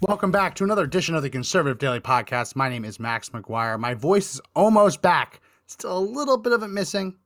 [0.00, 2.54] Welcome back to another edition of the Conservative Daily Podcast.
[2.54, 3.80] My name is Max McGuire.
[3.80, 5.40] My voice is almost back.
[5.66, 7.16] Still a little bit of it missing.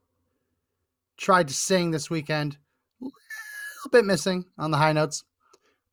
[1.18, 2.56] Tried to sing this weekend.
[3.02, 5.22] A little bit missing on the high notes.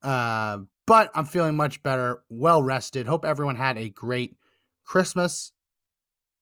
[0.01, 3.07] Uh, but I'm feeling much better, well rested.
[3.07, 4.37] Hope everyone had a great
[4.85, 5.51] Christmas.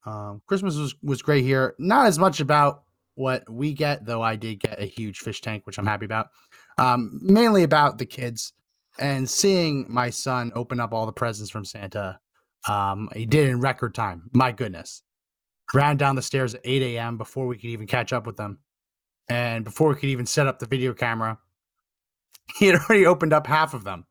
[0.06, 1.73] Um, Christmas was, was great here.
[1.80, 2.84] Not as much about
[3.16, 6.28] what we get, though I did get a huge fish tank, which I'm happy about.
[6.78, 8.53] Um, mainly about the kids
[9.00, 12.20] and seeing my son open up all the presents from Santa,
[12.67, 14.30] um, he did in record time.
[14.34, 15.03] My goodness.
[15.73, 17.18] Ran down the stairs at 8 a.m.
[17.18, 18.59] before we could even catch up with them.
[19.30, 21.38] And before we could even set up the video camera,
[22.58, 24.06] he had already opened up half of them.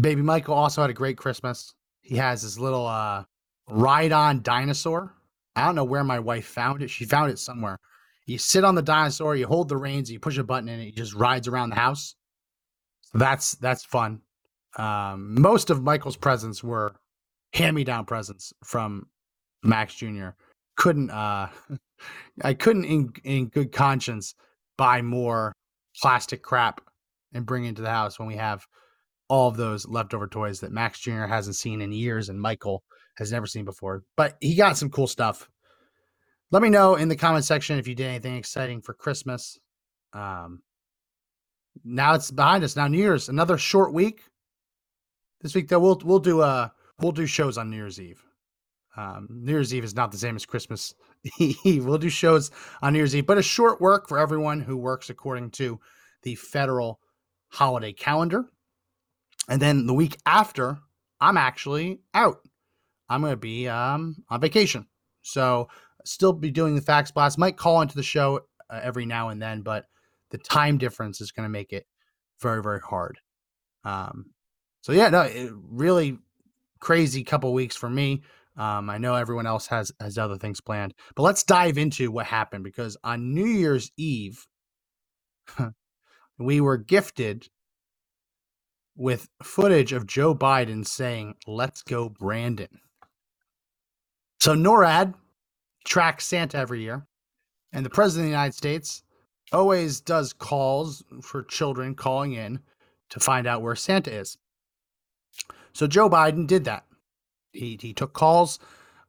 [0.00, 1.74] Baby Michael also had a great Christmas.
[2.00, 3.24] He has his little uh,
[3.68, 5.14] ride on dinosaur.
[5.56, 6.88] I don't know where my wife found it.
[6.88, 7.78] She found it somewhere.
[8.26, 10.94] You sit on the dinosaur, you hold the reins, you push a button, and it
[10.94, 12.14] just rides around the house.
[13.14, 14.20] That's that's fun.
[14.76, 16.94] Um, most of Michael's presents were
[17.52, 19.06] hand-me-down presents from
[19.64, 20.28] Max Jr.
[20.76, 21.48] Couldn't uh,
[22.42, 24.34] I couldn't in in good conscience
[24.76, 25.52] buy more
[26.00, 26.80] plastic crap
[27.34, 28.64] and bring into the house when we have
[29.28, 31.24] all of those leftover toys that Max Jr.
[31.24, 32.82] hasn't seen in years and Michael
[33.16, 34.02] has never seen before.
[34.16, 35.48] But he got some cool stuff.
[36.50, 39.56] Let me know in the comment section if you did anything exciting for Christmas.
[40.12, 40.62] Um,
[41.84, 42.76] now it's behind us.
[42.76, 44.22] Now New Year's, another short week.
[45.40, 46.68] This week though, we'll we'll do uh
[47.00, 48.22] we'll do shows on New Year's Eve.
[48.96, 50.94] Um, New Year's Eve is not the same as Christmas
[51.38, 51.86] Eve.
[51.86, 52.50] We'll do shows
[52.82, 55.80] on New Year's Eve, but a short work for everyone who works according to
[56.22, 57.00] the federal
[57.48, 58.44] holiday calendar.
[59.48, 60.78] And then the week after,
[61.20, 62.40] I'm actually out.
[63.08, 64.86] I'm going to be um, on vacation.
[65.22, 65.68] So
[66.04, 67.38] still be doing the fax blast.
[67.38, 69.86] Might call into the show uh, every now and then, but
[70.30, 71.86] the time difference is going to make it
[72.40, 73.18] very, very hard.
[73.84, 74.26] Um,
[74.82, 76.18] so yeah, no, it, really
[76.80, 78.22] crazy couple weeks for me.
[78.56, 82.26] Um, I know everyone else has has other things planned, but let's dive into what
[82.26, 84.46] happened because on New Year's Eve,
[86.38, 87.48] we were gifted
[88.96, 92.80] with footage of Joe Biden saying, "Let's go, Brandon."
[94.40, 95.14] So NORAD
[95.86, 97.06] tracks Santa every year,
[97.72, 99.02] and the president of the United States
[99.52, 102.60] always does calls for children calling in
[103.10, 104.38] to find out where Santa is.
[105.72, 106.84] So Joe Biden did that.
[107.52, 108.58] He he took calls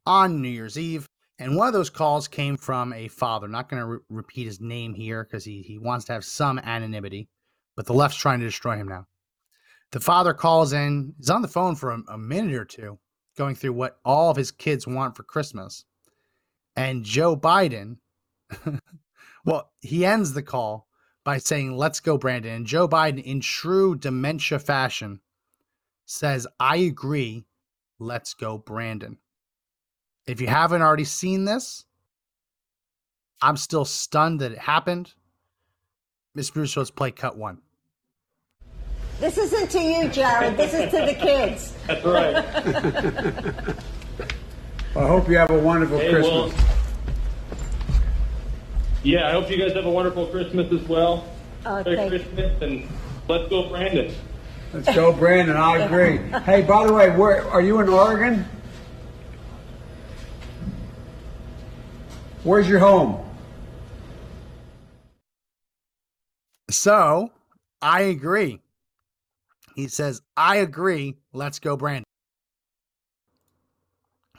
[0.06, 1.08] on New Year's Eve,
[1.40, 3.48] and one of those calls came from a father.
[3.48, 6.60] Not going to re- repeat his name here because he he wants to have some
[6.60, 7.30] anonymity,
[7.76, 9.06] but the left's trying to destroy him now.
[9.92, 11.14] The father calls in.
[11.18, 12.98] He's on the phone for a, a minute or two,
[13.38, 15.86] going through what all of his kids want for Christmas,
[16.76, 17.98] and Joe Biden.
[19.46, 20.88] well, he ends the call
[21.24, 22.54] by saying, Let's go, Brandon.
[22.54, 25.22] And Joe Biden, in true dementia fashion,
[26.06, 27.46] says, I agree.
[28.00, 29.18] Let's go, Brandon.
[30.28, 31.86] If you haven't already seen this,
[33.42, 35.14] I'm still stunned that it happened.
[36.36, 37.60] Miss Bruce, let's play cut one.
[39.20, 40.58] This isn't to you, Jared.
[40.58, 41.74] This is to the kids.
[41.86, 43.76] That's right.
[44.96, 46.54] I hope you have a wonderful Hey, Christmas.
[46.54, 46.71] well,
[49.04, 51.26] yeah, I hope you guys have a wonderful Christmas as well.
[51.66, 52.88] Oh, Merry Christmas and
[53.28, 54.14] let's go, Brandon.
[54.74, 55.58] Let's go, Brandon.
[55.58, 56.18] I agree.
[56.44, 58.46] Hey, by the way, where are you in Oregon?
[62.44, 63.24] Where's your home?
[66.72, 67.32] So
[67.82, 68.62] I agree.
[69.76, 71.18] He says, I agree.
[71.34, 72.04] Let's go, Brandon.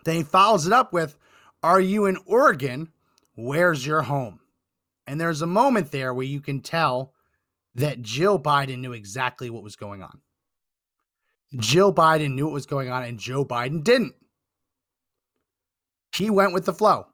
[0.05, 1.17] Then he follows it up with,
[1.63, 2.89] Are you in Oregon?
[3.35, 4.41] Where's your home?
[5.07, 7.13] And there's a moment there where you can tell
[7.75, 10.21] that Jill Biden knew exactly what was going on.
[11.59, 14.15] Jill Biden knew what was going on, and Joe Biden didn't.
[16.15, 17.07] He went with the flow.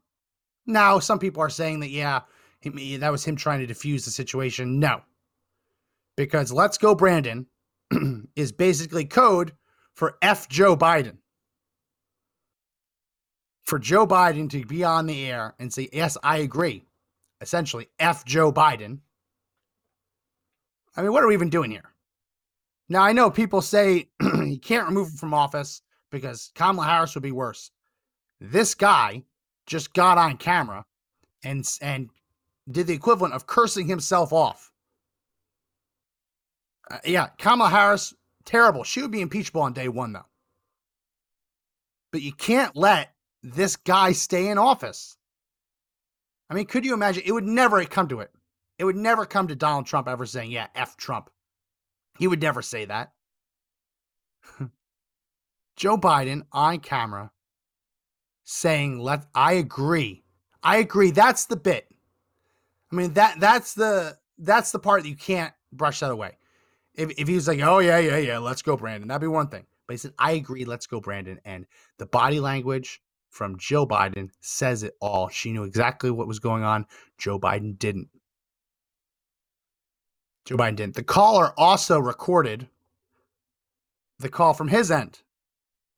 [0.67, 2.20] Now, some people are saying that, yeah,
[2.62, 4.79] that was him trying to defuse the situation.
[4.79, 5.02] No.
[6.17, 7.46] Because let's go, Brandon
[8.37, 9.52] is basically code
[9.94, 11.19] for F Joe Biden.
[13.64, 16.88] For Joe Biden to be on the air and say, yes, I agree.
[17.40, 18.99] Essentially, F Joe Biden.
[20.96, 21.93] I mean, what are we even doing here?
[22.88, 27.23] Now, I know people say you can't remove him from office because Kamala Harris would
[27.23, 27.70] be worse.
[28.40, 29.23] This guy
[29.67, 30.85] just got on camera
[31.44, 32.08] and and
[32.70, 34.73] did the equivalent of cursing himself off.
[36.91, 38.14] Uh, yeah, Kamala Harris,
[38.44, 38.84] terrible.
[38.84, 40.26] She would be impeachable on day one, though.
[42.11, 43.12] But you can't let
[43.43, 45.18] this guy stay in office.
[46.50, 47.23] I mean, could you imagine?
[47.27, 48.31] It would never come to it.
[48.79, 51.31] It would never come to Donald Trump ever saying, yeah, F Trump.
[52.19, 53.12] He would never say that.
[55.77, 57.31] Joe Biden on camera
[58.45, 60.25] saying, let I agree.
[60.62, 61.11] I agree.
[61.11, 61.87] That's the bit.
[62.91, 66.39] I mean, that that's the that's the part that you can't brush that away.
[66.94, 69.49] If if he was like, oh yeah, yeah, yeah, let's go, Brandon, that'd be one
[69.49, 69.67] thing.
[69.87, 71.41] But he said, I agree, let's go, Brandon.
[71.44, 71.67] And
[71.99, 73.01] the body language
[73.38, 75.29] from Joe Biden says it all.
[75.29, 76.87] She knew exactly what was going on.
[77.19, 78.08] Joe Biden didn't.
[80.44, 80.96] Joe Biden didn't.
[80.96, 82.69] The caller also recorded
[84.19, 85.20] the call from his end,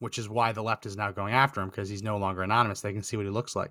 [0.01, 2.83] which is why the left is now going after him because he's no longer anonymous.
[2.83, 3.71] They can see what he looks like.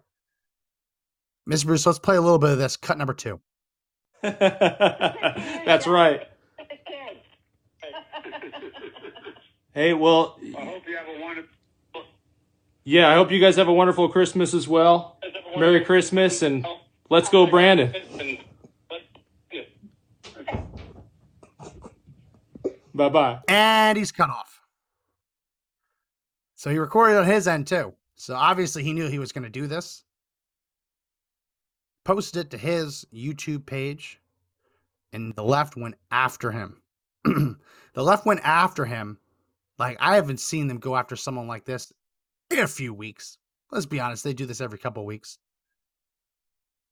[1.48, 1.68] Mr.
[1.68, 2.75] Bruce, let's play a little bit of this.
[2.75, 3.39] Cut number two.
[4.22, 6.24] That's right.
[9.72, 11.59] Hey, well, I hope you have a wonderful.
[12.84, 15.20] Yeah, I hope you guys have a wonderful Christmas as well.
[15.58, 16.66] Merry Christmas and
[17.10, 17.94] let's go, Brandon.
[22.94, 23.40] Bye bye.
[23.48, 24.62] And he's cut off.
[26.56, 27.94] So he recorded on his end too.
[28.16, 30.04] So obviously he knew he was going to do this.
[32.04, 34.20] Posted it to his YouTube page,
[35.14, 36.82] and the left went after him.
[37.24, 37.58] the
[38.04, 39.20] left went after him.
[39.78, 41.94] Like I haven't seen them go after someone like this
[42.50, 43.38] in a few weeks.
[43.72, 45.38] Let's be honest, they do this every couple weeks.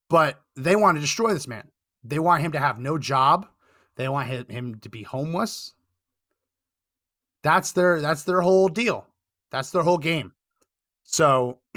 [0.09, 1.69] But they want to destroy this man.
[2.03, 3.47] They want him to have no job.
[3.95, 5.73] They want him, to be homeless.
[7.43, 9.07] That's their that's their whole deal.
[9.51, 10.33] That's their whole game.
[11.03, 11.59] So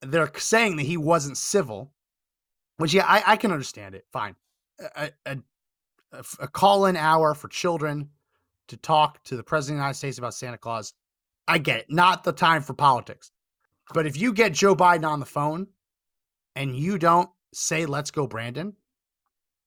[0.00, 1.92] they're saying that he wasn't civil,
[2.78, 4.06] which yeah, I, I can understand it.
[4.12, 4.36] Fine,
[4.96, 5.36] a, a,
[6.12, 8.08] a, a call-in hour for children
[8.68, 10.94] to talk to the president of the United States about Santa Claus.
[11.46, 11.86] I get it.
[11.88, 13.30] Not the time for politics.
[13.92, 15.66] But if you get Joe Biden on the phone
[16.56, 18.74] and you don't say "Let's go, Brandon,"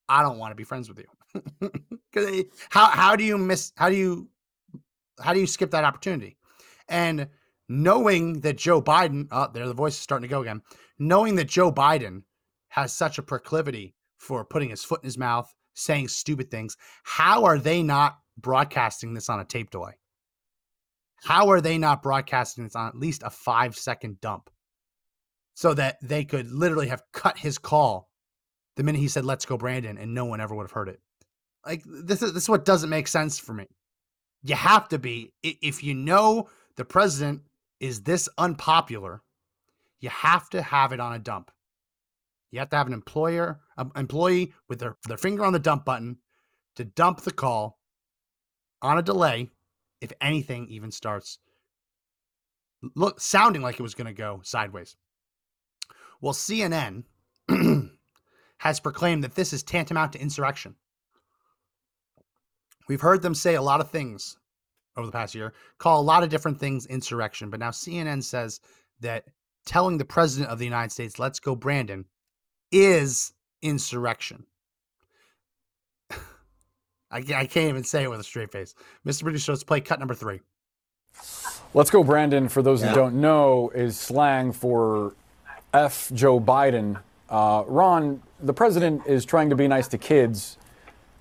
[0.10, 1.72] I don't want to be friends with you.
[2.16, 3.72] Eh, how how do you miss?
[3.76, 4.28] How do you
[5.22, 6.36] how do you skip that opportunity?
[6.90, 7.28] And
[7.70, 10.64] knowing that Joe Biden, oh, there the voice is starting to go again.
[10.98, 12.24] Knowing that Joe Biden
[12.70, 17.46] has such a proclivity for putting his foot in his mouth, saying stupid things, how
[17.46, 19.94] are they not broadcasting this on a tape delay?
[21.24, 24.50] How are they not broadcasting this on at least a five second dump
[25.56, 28.10] so that they could literally have cut his call
[28.76, 31.02] the minute he said, let's go, Brandon, and no one ever would have heard it?
[31.66, 33.66] Like, this is, this is what doesn't make sense for me.
[34.44, 37.42] You have to be, if you know the president
[37.80, 39.24] is this unpopular,
[40.00, 41.52] you have to have it on a dump.
[42.52, 45.84] You have to have an employer, an employee with their, their finger on the dump
[45.84, 46.20] button
[46.76, 47.80] to dump the call
[48.82, 49.50] on a delay
[50.02, 51.40] if anything even starts
[52.96, 54.96] look sounding like it was going to go sideways.
[56.22, 57.04] Well, CNN
[58.60, 60.76] has proclaimed that this is tantamount to insurrection.
[62.88, 64.38] We've heard them say a lot of things
[64.96, 68.60] over the past year, call a lot of different things insurrection, but now CNN says
[69.00, 69.26] that
[69.66, 72.06] telling the president of the United States, let's go, Brandon,
[72.72, 74.46] is insurrection.
[77.10, 78.76] I, I can't even say it with a straight face.
[79.06, 79.24] Mr.
[79.24, 80.42] Producer, let's play cut number three.
[81.74, 82.50] Let's go, Brandon.
[82.50, 82.90] For those yeah.
[82.90, 85.14] who don't know, is slang for
[85.74, 87.00] F Joe Biden.
[87.30, 90.58] Uh, Ron, the president is trying to be nice to kids.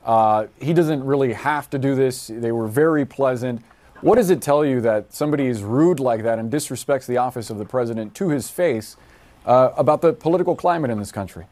[0.04, 2.28] Uh, he doesn't really have to do this.
[2.28, 3.62] They were very pleasant.
[4.02, 7.50] What does it tell you that somebody is rude like that and disrespects the office
[7.50, 8.96] of the president to his face
[9.46, 11.46] uh, about the political climate in this country?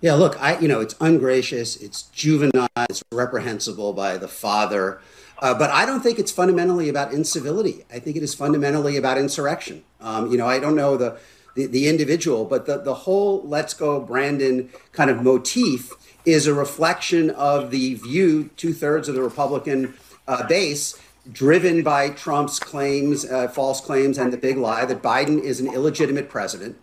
[0.00, 5.00] Yeah, look, I you know it's ungracious, it's juvenile, it's reprehensible by the father,
[5.40, 7.84] uh, but I don't think it's fundamentally about incivility.
[7.92, 9.82] I think it is fundamentally about insurrection.
[10.00, 11.18] Um, you know, I don't know the,
[11.56, 15.92] the the individual, but the the whole "Let's Go Brandon" kind of motif
[16.24, 19.94] is a reflection of the view two thirds of the Republican
[20.28, 20.96] uh, base
[21.32, 25.66] driven by Trump's claims, uh, false claims, and the big lie that Biden is an
[25.74, 26.78] illegitimate president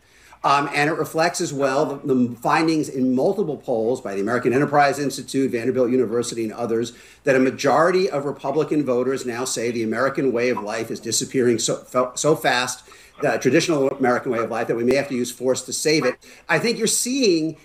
[0.45, 4.53] um, and it reflects as well the, the, findings in multiple polls by the American
[4.53, 9.81] Enterprise Institute, Vanderbilt University, and others that a majority of Republican voters now say the
[9.81, 12.87] American way of life is disappearing so, so fast
[13.21, 16.05] the traditional American way of life, that we may have to use force to save
[16.05, 16.15] it.
[16.47, 17.57] I think you're seeing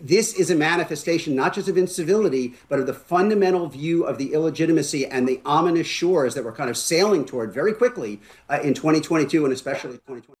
[0.00, 4.32] this is a manifestation not just of incivility, but of the fundamental view of the
[4.32, 8.74] illegitimacy and the ominous shores that we're kind of sailing toward very quickly uh, in
[8.74, 10.37] 2022 and especially 2020.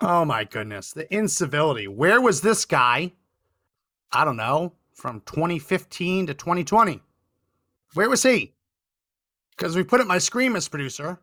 [0.00, 0.92] Oh my goodness.
[0.92, 1.88] The incivility.
[1.88, 3.12] Where was this guy?
[4.12, 7.00] I don't know, from 2015 to 2020.
[7.94, 8.54] Where was he?
[9.50, 11.18] Because we put it my screen, Miss Producer.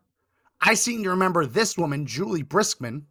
[0.60, 3.02] I seem to remember this woman, Juli Briskman,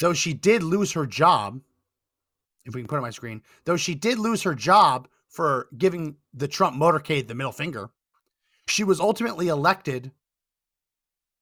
[0.00, 1.60] though she did lose her job.
[2.64, 5.68] If we can put it on my screen, though she did lose her job for
[5.78, 7.90] giving the Trump motorcade the middle finger,
[8.66, 10.10] she was ultimately elected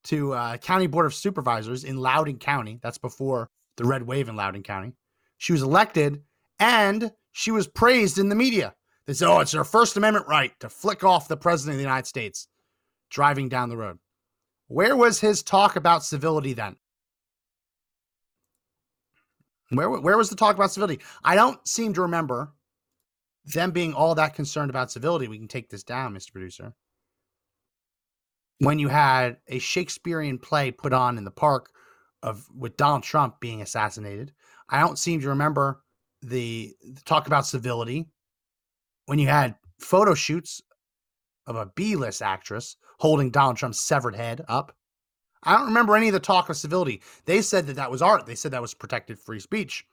[0.05, 2.79] to uh, County Board of Supervisors in Loudoun County.
[2.83, 4.95] That's before the red wave in Loudoun County.
[5.39, 6.23] She was elected
[6.59, 8.75] and she was praised in the media.
[9.07, 11.85] They said, oh, it's her First Amendment right to flick off the President of the
[11.85, 12.49] United States
[13.11, 13.99] driving down the road.
[14.67, 16.77] Where was his talk about civility then?
[19.71, 21.03] Where, where was the talk about civility?
[21.25, 22.53] I don't seem to remember
[23.47, 25.29] them being all that concerned about civility.
[25.29, 26.33] We can take this down, Mr.
[26.33, 26.75] Producer
[28.59, 31.71] when you had a Shakespearean play put on in the park
[32.23, 34.33] of with Donald Trump being assassinated.
[34.69, 35.83] I don't seem to remember
[36.23, 38.07] the, the talk about civility
[39.07, 40.61] when you had photo shoots
[41.47, 44.75] of a B-list actress holding Donald Trump's severed head up.
[45.45, 47.01] I don't remember any of the talk of civility.
[47.25, 48.27] They said that that was art.
[48.27, 49.87] They said that was protected free speech.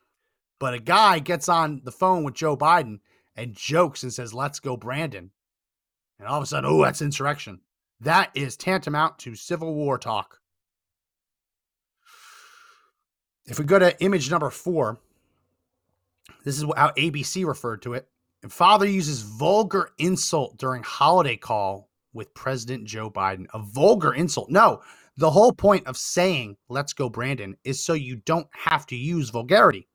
[0.60, 3.00] But a guy gets on the phone with Joe Biden
[3.36, 5.32] and jokes and says, "Let's go, Brandon."
[6.18, 7.60] And all of a sudden, oh, that's insurrection.
[8.02, 10.40] That is tantamount to Civil War talk.
[13.46, 14.98] If we go to image number four,
[16.44, 18.08] this is how ABC referred to it.
[18.50, 23.48] Father uses vulgar insult during holiday call with President Joe Biden.
[23.54, 24.50] A vulgar insult.
[24.50, 24.82] No,
[25.18, 29.30] the whole point of saying, let's go, Brandon, is so you don't have to use
[29.30, 29.88] vulgarity,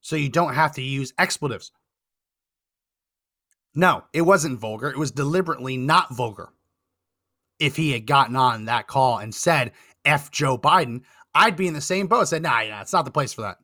[0.00, 1.72] so you don't have to use expletives.
[3.74, 4.90] No, it wasn't vulgar.
[4.90, 6.50] It was deliberately not vulgar
[7.62, 9.70] if he had gotten on that call and said
[10.04, 11.02] F Joe Biden,
[11.32, 12.26] I'd be in the same boat.
[12.26, 13.58] Said, nah, yeah, it's not the place for that.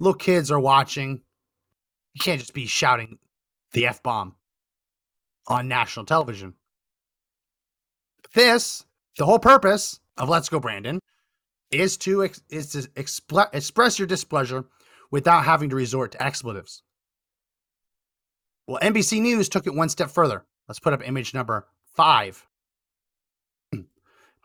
[0.00, 1.20] Little kids are watching.
[2.14, 3.18] You can't just be shouting
[3.72, 4.34] the F bomb
[5.46, 6.54] on national television.
[8.32, 8.86] This,
[9.18, 10.98] the whole purpose of Let's Go Brandon,
[11.70, 14.64] is to is to express your displeasure
[15.10, 16.82] without having to resort to expletives.
[18.66, 20.46] Well, NBC News took it one step further.
[20.66, 22.46] Let's put up image number five.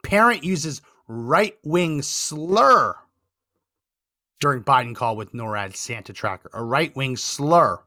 [0.04, 2.96] Parent uses right wing slur
[4.40, 6.50] during Biden call with NORAD Santa tracker.
[6.54, 7.80] A right wing slur.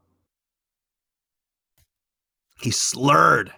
[2.61, 3.53] He slurred.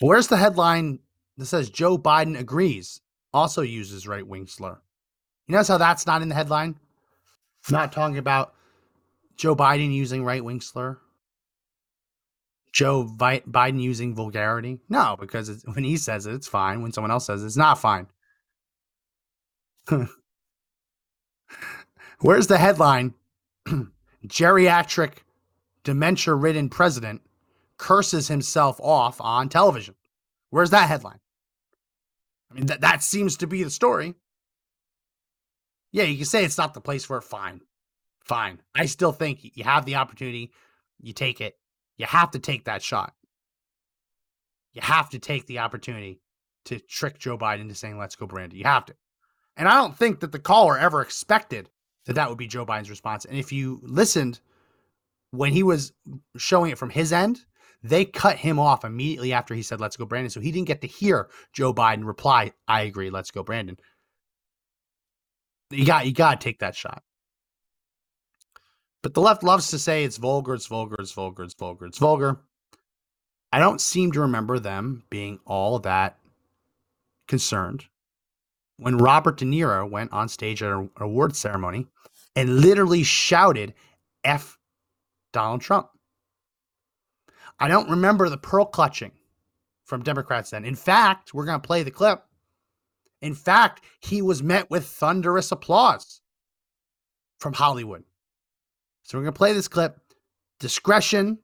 [0.00, 1.00] Where's the headline
[1.38, 3.00] that says Joe Biden agrees?
[3.32, 4.78] Also uses right wing slur.
[5.46, 6.76] You notice how that's not in the headline?
[7.70, 8.54] Not talking about
[9.36, 10.98] Joe Biden using right wing slur.
[12.72, 14.78] Joe Biden using vulgarity?
[14.88, 16.82] No, because when he says it, it's fine.
[16.82, 18.06] When someone else says it, it's not fine.
[22.20, 23.14] Where's the headline?
[24.26, 25.18] Geriatric,
[25.84, 27.22] dementia ridden president
[27.78, 29.94] curses himself off on television.
[30.50, 31.20] Where's that headline?
[32.50, 34.14] I mean, that, that seems to be the story.
[35.92, 37.24] Yeah, you can say it's not the place for it.
[37.24, 37.60] Fine.
[38.24, 38.60] Fine.
[38.74, 40.52] I still think you have the opportunity,
[41.00, 41.56] you take it.
[41.98, 43.12] You have to take that shot.
[44.72, 46.20] You have to take the opportunity
[46.66, 48.58] to trick Joe Biden into saying, let's go, Brandon.
[48.58, 48.94] You have to.
[49.56, 51.68] And I don't think that the caller ever expected
[52.06, 53.24] that that would be Joe Biden's response.
[53.24, 54.40] And if you listened
[55.32, 55.92] when he was
[56.36, 57.44] showing it from his end,
[57.82, 60.30] they cut him off immediately after he said, let's go, Brandon.
[60.30, 63.78] So he didn't get to hear Joe Biden reply, I agree, let's go, Brandon.
[65.70, 67.02] You got you got to take that shot.
[69.08, 71.96] But the left loves to say it's vulgar, it's vulgar, it's vulgar, it's vulgar, it's
[71.96, 72.40] vulgar.
[73.50, 76.18] I don't seem to remember them being all that
[77.26, 77.86] concerned
[78.76, 81.86] when Robert De Niro went on stage at an award ceremony
[82.36, 83.72] and literally shouted
[84.24, 84.58] F
[85.32, 85.88] Donald Trump.
[87.58, 89.12] I don't remember the pearl clutching
[89.86, 90.66] from Democrats then.
[90.66, 92.26] In fact, we're going to play the clip.
[93.22, 96.20] In fact, he was met with thunderous applause
[97.38, 98.04] from Hollywood.
[99.08, 99.98] So we're going to play this clip.
[100.60, 101.38] Discretion.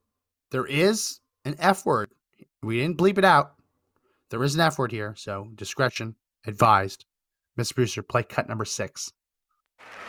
[0.51, 2.11] There is an F word.
[2.63, 3.55] We didn't bleep it out.
[4.29, 5.15] There is an F word here.
[5.17, 6.15] So discretion
[6.47, 7.07] advised.
[7.59, 7.77] Mr.
[7.77, 9.11] Brewster, play cut number six.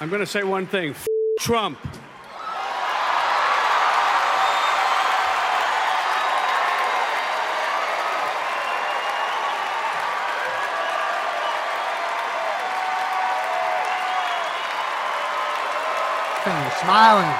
[0.02, 1.08] I'm going to say one thing F-
[1.40, 1.80] Trump.
[16.82, 17.34] Smiling.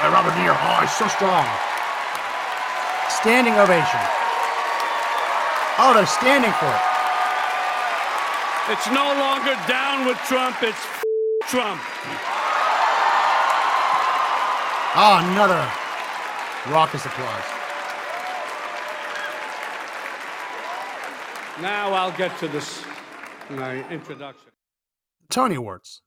[0.00, 1.46] Hey, Robert De Niro, oh, he's so strong.
[3.08, 4.00] Standing ovation.
[5.78, 6.84] Oh, they're standing for it.
[8.68, 10.84] It's no longer down with Trump, it's
[11.48, 11.80] Trump.
[14.96, 15.64] Oh, another
[16.72, 17.44] raucous applause.
[21.60, 22.84] Now I'll get to this
[23.50, 24.50] my introduction.
[25.28, 26.02] Tony Awards.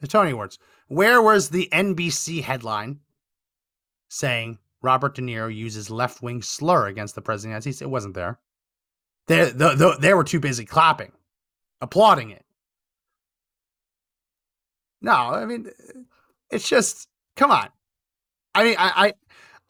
[0.00, 0.58] The Tony Awards.
[0.88, 3.00] Where was the NBC headline
[4.08, 7.66] saying Robert De Niro uses left wing slur against the president?
[7.66, 8.38] It wasn't there.
[9.26, 11.12] They, the, the, they were too busy clapping,
[11.80, 12.44] applauding it.
[15.00, 15.70] No, I mean,
[16.50, 17.68] it's just, come on.
[18.54, 19.14] I mean, I,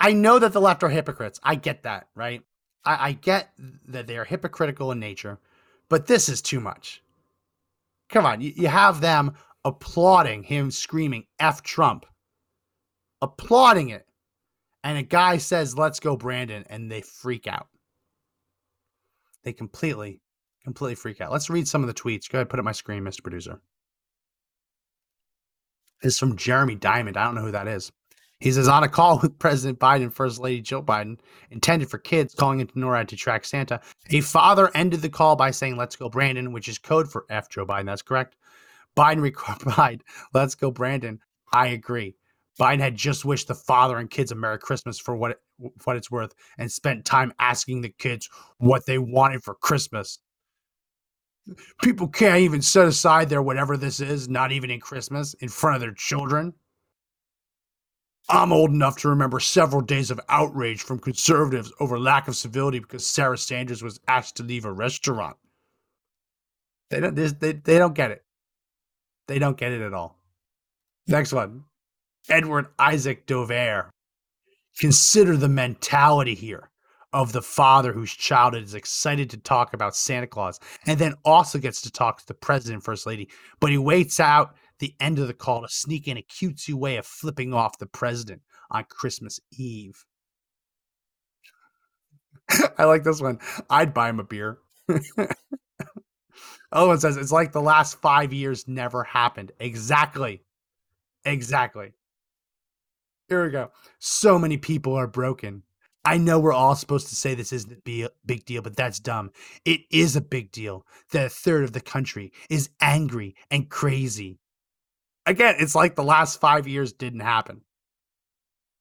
[0.01, 1.41] I, I know that the left are hypocrites.
[1.43, 2.43] I get that, right?
[2.85, 3.51] I, I get
[3.89, 5.39] that they are hypocritical in nature,
[5.89, 7.03] but this is too much.
[8.09, 9.35] Come on, you, you have them
[9.67, 12.07] applauding him screaming F Trump,
[13.21, 14.07] applauding it.
[14.85, 17.67] And a guy says, Let's go, Brandon, and they freak out.
[19.43, 20.21] They completely,
[20.63, 21.33] completely freak out.
[21.33, 22.31] Let's read some of the tweets.
[22.31, 23.23] Go ahead, put up my screen, Mr.
[23.23, 23.61] Producer.
[26.01, 27.17] This is from Jeremy Diamond.
[27.17, 27.91] I don't know who that is.
[28.39, 31.19] He says, on a call with President Biden, First Lady Jill Biden,
[31.51, 33.81] intended for kids calling into NORAD to track Santa,
[34.11, 37.49] a father ended the call by saying, Let's go, Brandon, which is code for F
[37.49, 37.87] Joe Biden.
[37.87, 38.37] That's correct.
[38.97, 40.03] Biden replied,
[40.35, 41.21] Let's go, Brandon.
[41.53, 42.17] I agree.
[42.59, 45.41] Biden had just wished the father and kids a Merry Christmas for what, it,
[45.85, 50.19] what it's worth and spent time asking the kids what they wanted for Christmas.
[51.83, 55.77] People can't even set aside their whatever this is, not even in Christmas, in front
[55.77, 56.55] of their children.
[58.29, 62.81] I'm old enough to remember several days of outrage from conservatives over lack of civility
[62.81, 65.37] because Sarah Sanders was asked to leave a restaurant.
[66.91, 68.26] They don't they, they don't get it.
[69.29, 70.19] They don't get it at all.
[71.07, 71.65] Next one.
[72.29, 73.91] Edward Isaac Dovere.
[74.79, 76.71] Consider the mentality here
[77.13, 81.59] of the father whose child is excited to talk about Santa Claus and then also
[81.59, 83.29] gets to talk to the president first lady,
[83.61, 86.97] but he waits out the end of the call to sneak in a cutesy way
[86.97, 90.05] of flipping off the president on Christmas Eve.
[92.79, 93.39] I like this one.
[93.71, 94.59] I'd buy him a beer.
[96.85, 99.53] One says it's like the last five years never happened.
[99.61, 100.43] Exactly.
[101.25, 101.93] Exactly.
[103.29, 103.71] Here we go.
[103.99, 105.63] So many people are broken.
[106.05, 109.33] I know we're all supposed to say this isn't a big deal, but that's dumb.
[109.65, 114.39] It is a big deal that a third of the country is angry and crazy.
[115.27, 117.63] Again, it's like the last five years didn't happen.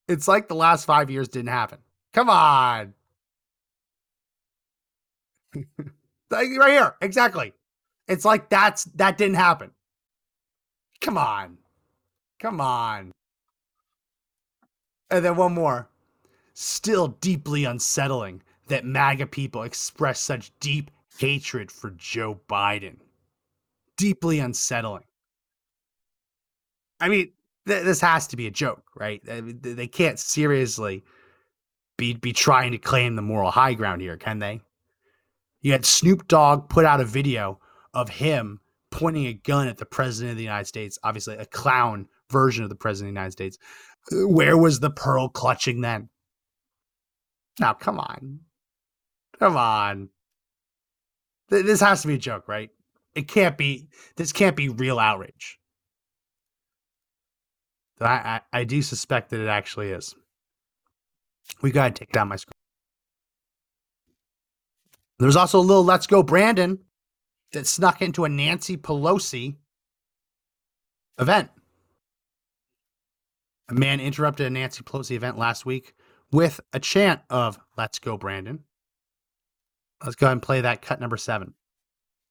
[0.08, 1.80] It's like the last five years didn't happen.
[2.14, 2.94] Come on.
[6.30, 6.96] right here.
[7.02, 7.54] Exactly.
[8.08, 9.72] It's like that's that didn't happen.
[11.02, 11.58] Come on.
[12.40, 13.12] Come on.
[15.10, 15.90] And then one more.
[16.54, 20.90] Still deeply unsettling that MAGA people express such deep
[21.20, 22.98] hatred for Joe Biden.
[23.98, 25.04] Deeply unsettling.
[27.00, 27.32] I mean,
[27.68, 29.22] th- this has to be a joke, right?
[29.26, 31.04] They can't seriously
[31.98, 34.62] be be trying to claim the moral high ground here, can they?
[35.62, 37.60] You had Snoop Dogg put out a video
[37.96, 38.60] of him
[38.92, 42.70] pointing a gun at the president of the United States, obviously a clown version of
[42.70, 43.58] the president of the United States.
[44.12, 46.10] Where was the pearl clutching then?
[47.60, 48.42] Now, come on.
[49.40, 50.10] Come on.
[51.50, 52.70] This has to be a joke, right?
[53.16, 55.58] It can't be, this can't be real outrage.
[58.02, 60.14] I, I, I do suspect that it actually is.
[61.62, 62.52] We got to take down my screen.
[65.20, 66.80] There's also a little Let's Go Brandon
[67.56, 69.56] that snuck into a Nancy Pelosi
[71.20, 71.50] event.
[73.70, 75.96] A man interrupted a Nancy Pelosi event last week
[76.32, 78.64] with a chant of Let's Go Brandon.
[80.04, 81.56] Let's go ahead and play that cut number seven.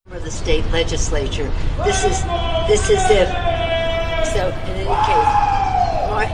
[0.08, 1.50] For the state legislature.
[1.84, 2.22] This is
[2.68, 3.28] this is if
[4.28, 5.44] so in any case
[6.10, 6.28] Mark,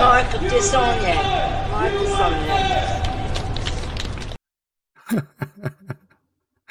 [0.00, 1.20] Mark DeSaulnier.
[1.70, 1.92] Mark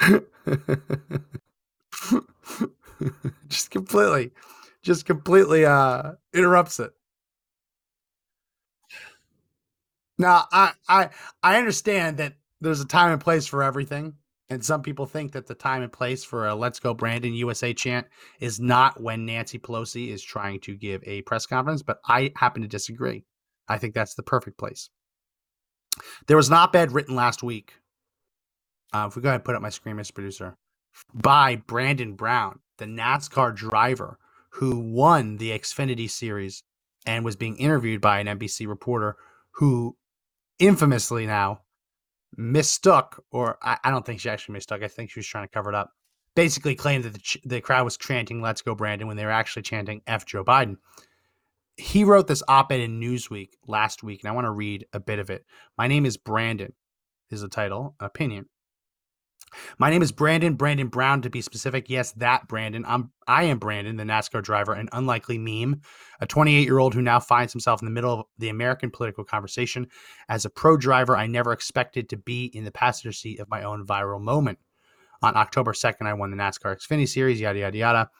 [0.00, 0.28] DeSaulnier.
[3.48, 4.32] just completely,
[4.82, 6.92] just completely uh interrupts it.
[10.18, 11.10] Now, I I
[11.42, 14.14] I understand that there's a time and place for everything.
[14.50, 17.72] And some people think that the time and place for a Let's Go Brandon USA
[17.72, 18.06] chant
[18.38, 22.60] is not when Nancy Pelosi is trying to give a press conference, but I happen
[22.60, 23.24] to disagree.
[23.66, 24.90] I think that's the perfect place.
[26.26, 27.74] There was an op ed written last week.
[28.92, 30.14] Uh, if we go ahead and put up my screen, Mr.
[30.14, 30.56] Producer,
[31.14, 34.18] by Brandon Brown, the NASCAR driver
[34.50, 36.62] who won the Xfinity series
[37.06, 39.16] and was being interviewed by an NBC reporter
[39.52, 39.96] who
[40.58, 41.60] infamously now
[42.36, 44.82] mistook, or I, I don't think she actually mistook.
[44.82, 45.90] I think she was trying to cover it up.
[46.34, 49.30] Basically, claimed that the, ch- the crowd was chanting "Let's go, Brandon" when they were
[49.30, 50.76] actually chanting "F Joe Biden."
[51.76, 55.18] He wrote this op-ed in Newsweek last week, and I want to read a bit
[55.18, 55.44] of it.
[55.76, 56.72] My name is Brandon,
[57.30, 58.46] is the title, opinion.
[59.78, 61.88] My name is Brandon, Brandon Brown to be specific.
[61.88, 62.84] Yes, that Brandon.
[62.86, 65.80] I'm I am Brandon, the NASCAR driver, an unlikely meme,
[66.20, 69.86] a 28-year-old who now finds himself in the middle of the American political conversation.
[70.28, 73.62] As a pro driver, I never expected to be in the passenger seat of my
[73.62, 74.58] own viral moment.
[75.22, 78.10] On October 2nd, I won the NASCAR Xfinity Series, yada yada yada.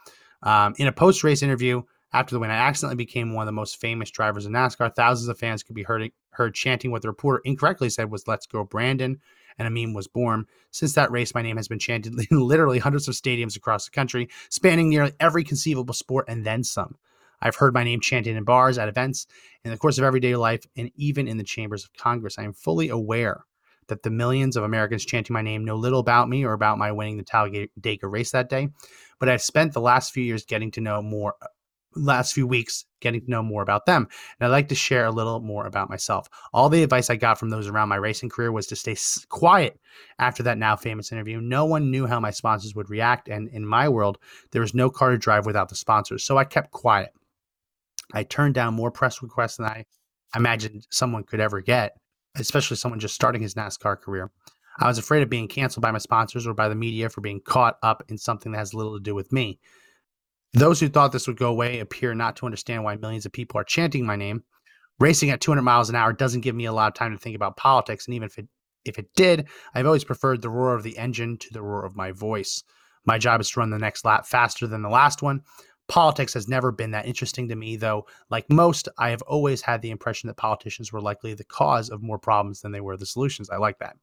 [0.42, 3.80] Um, in a post-race interview after the win, I accidentally became one of the most
[3.80, 4.94] famous drivers in NASCAR.
[4.94, 8.46] Thousands of fans could be heard, heard chanting what the reporter incorrectly said was "Let's
[8.46, 9.18] go, Brandon."
[9.58, 10.46] And a meme was born.
[10.70, 13.90] Since that race, my name has been chanted in literally hundreds of stadiums across the
[13.90, 16.96] country, spanning nearly every conceivable sport and then some.
[17.40, 19.26] I've heard my name chanted in bars, at events,
[19.64, 22.38] in the course of everyday life, and even in the chambers of Congress.
[22.38, 23.44] I am fully aware
[23.88, 26.92] that the millions of Americans chanting my name know little about me or about my
[26.92, 28.68] winning the Talladega race that day,
[29.18, 31.34] but I've spent the last few years getting to know more
[31.94, 34.08] last few weeks getting to know more about them.
[34.38, 36.28] And I'd like to share a little more about myself.
[36.52, 38.96] All the advice I got from those around my racing career was to stay
[39.28, 39.78] quiet
[40.18, 41.40] after that now famous interview.
[41.40, 43.28] No one knew how my sponsors would react.
[43.28, 44.18] And in my world,
[44.52, 46.24] there was no car to drive without the sponsors.
[46.24, 47.10] So I kept quiet.
[48.12, 49.84] I turned down more press requests than I
[50.34, 51.96] imagined someone could ever get,
[52.36, 54.30] especially someone just starting his NASCAR career.
[54.78, 57.40] I was afraid of being canceled by my sponsors or by the media for being
[57.40, 59.58] caught up in something that has little to do with me.
[60.54, 63.58] Those who thought this would go away appear not to understand why millions of people
[63.58, 64.44] are chanting my name.
[65.00, 67.34] Racing at 200 miles an hour doesn't give me a lot of time to think
[67.34, 68.48] about politics, and even if it
[68.84, 71.96] if it did, I've always preferred the roar of the engine to the roar of
[71.96, 72.64] my voice.
[73.04, 75.42] My job is to run the next lap faster than the last one.
[75.88, 79.82] Politics has never been that interesting to me, though, like most, I have always had
[79.82, 83.06] the impression that politicians were likely the cause of more problems than they were the
[83.06, 83.50] solutions.
[83.50, 83.96] I like that.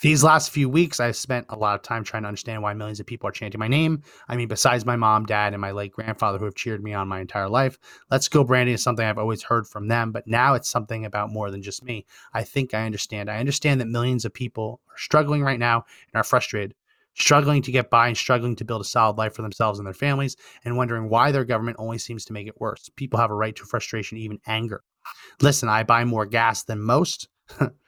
[0.00, 3.00] These last few weeks, I've spent a lot of time trying to understand why millions
[3.00, 4.04] of people are chanting my name.
[4.28, 7.08] I mean, besides my mom, dad, and my late grandfather who have cheered me on
[7.08, 10.54] my entire life, Let's Go Brandon is something I've always heard from them, but now
[10.54, 12.06] it's something about more than just me.
[12.32, 13.28] I think I understand.
[13.28, 16.76] I understand that millions of people are struggling right now and are frustrated,
[17.14, 19.94] struggling to get by and struggling to build a solid life for themselves and their
[19.94, 22.88] families, and wondering why their government only seems to make it worse.
[22.94, 24.84] People have a right to frustration, even anger.
[25.42, 27.26] Listen, I buy more gas than most.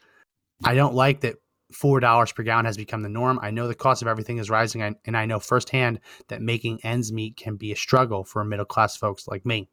[0.64, 1.36] I don't like that
[1.72, 3.38] $4 per gallon has become the norm.
[3.42, 7.12] I know the cost of everything is rising, and I know firsthand that making ends
[7.12, 9.68] meet can be a struggle for middle class folks like me.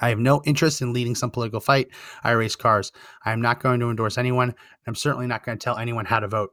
[0.00, 1.88] I have no interest in leading some political fight.
[2.24, 2.90] I race cars.
[3.24, 4.54] I am not going to endorse anyone.
[4.86, 6.50] I'm certainly not going to tell anyone how to vote.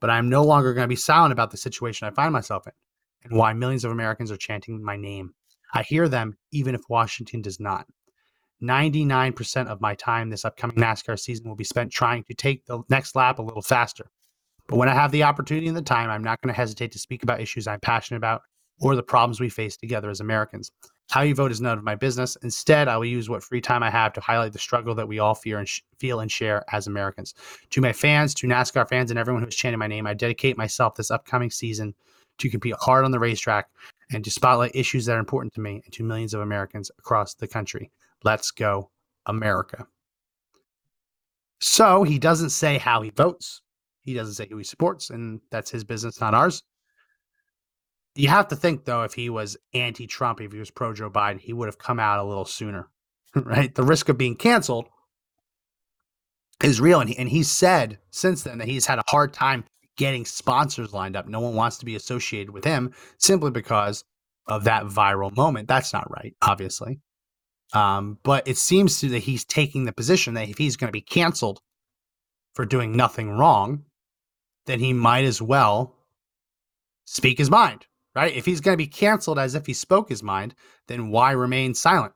[0.00, 2.66] But I am no longer going to be silent about the situation I find myself
[2.66, 2.72] in
[3.22, 5.34] and why millions of Americans are chanting my name.
[5.72, 7.86] I hear them even if Washington does not.
[8.62, 12.82] 99% of my time this upcoming NASCAR season will be spent trying to take the
[12.88, 14.10] next lap a little faster.
[14.68, 16.98] But when I have the opportunity and the time, I'm not going to hesitate to
[16.98, 18.42] speak about issues I'm passionate about
[18.80, 20.70] or the problems we face together as Americans.
[21.10, 22.36] How you vote is none of my business.
[22.42, 25.18] Instead, I will use what free time I have to highlight the struggle that we
[25.18, 27.34] all fear and sh- feel and share as Americans.
[27.70, 30.94] To my fans, to NASCAR fans, and everyone who's chanting my name, I dedicate myself
[30.94, 31.94] this upcoming season
[32.38, 33.68] to compete hard on the racetrack
[34.12, 37.34] and to spotlight issues that are important to me and to millions of Americans across
[37.34, 37.90] the country.
[38.24, 38.90] Let's go,
[39.26, 39.86] America.
[41.60, 43.62] So he doesn't say how he votes.
[44.02, 46.62] He doesn't say who he supports, and that's his business, not ours.
[48.14, 51.10] You have to think, though, if he was anti Trump, if he was pro Joe
[51.10, 52.88] Biden, he would have come out a little sooner,
[53.34, 53.74] right?
[53.74, 54.86] The risk of being canceled
[56.62, 57.00] is real.
[57.00, 59.64] And he, and he said since then that he's had a hard time
[59.96, 61.28] getting sponsors lined up.
[61.28, 64.04] No one wants to be associated with him simply because
[64.46, 65.68] of that viral moment.
[65.68, 67.00] That's not right, obviously.
[67.72, 70.92] Um, but it seems to that he's taking the position that if he's going to
[70.92, 71.60] be canceled
[72.54, 73.84] for doing nothing wrong,
[74.66, 75.96] then he might as well
[77.04, 78.34] speak his mind, right?
[78.34, 80.54] If he's going to be canceled as if he spoke his mind,
[80.88, 82.12] then why remain silent?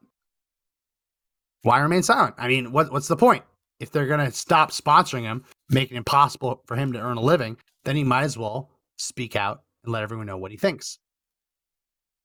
[1.62, 2.34] Why remain silent?
[2.36, 3.44] I mean, what, what's the point?
[3.80, 7.22] If they're going to stop sponsoring him, make it impossible for him to earn a
[7.22, 10.98] living, then he might as well speak out and let everyone know what he thinks.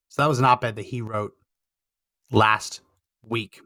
[0.09, 1.33] So that was an op ed that he wrote
[2.31, 2.81] last
[3.27, 3.62] week.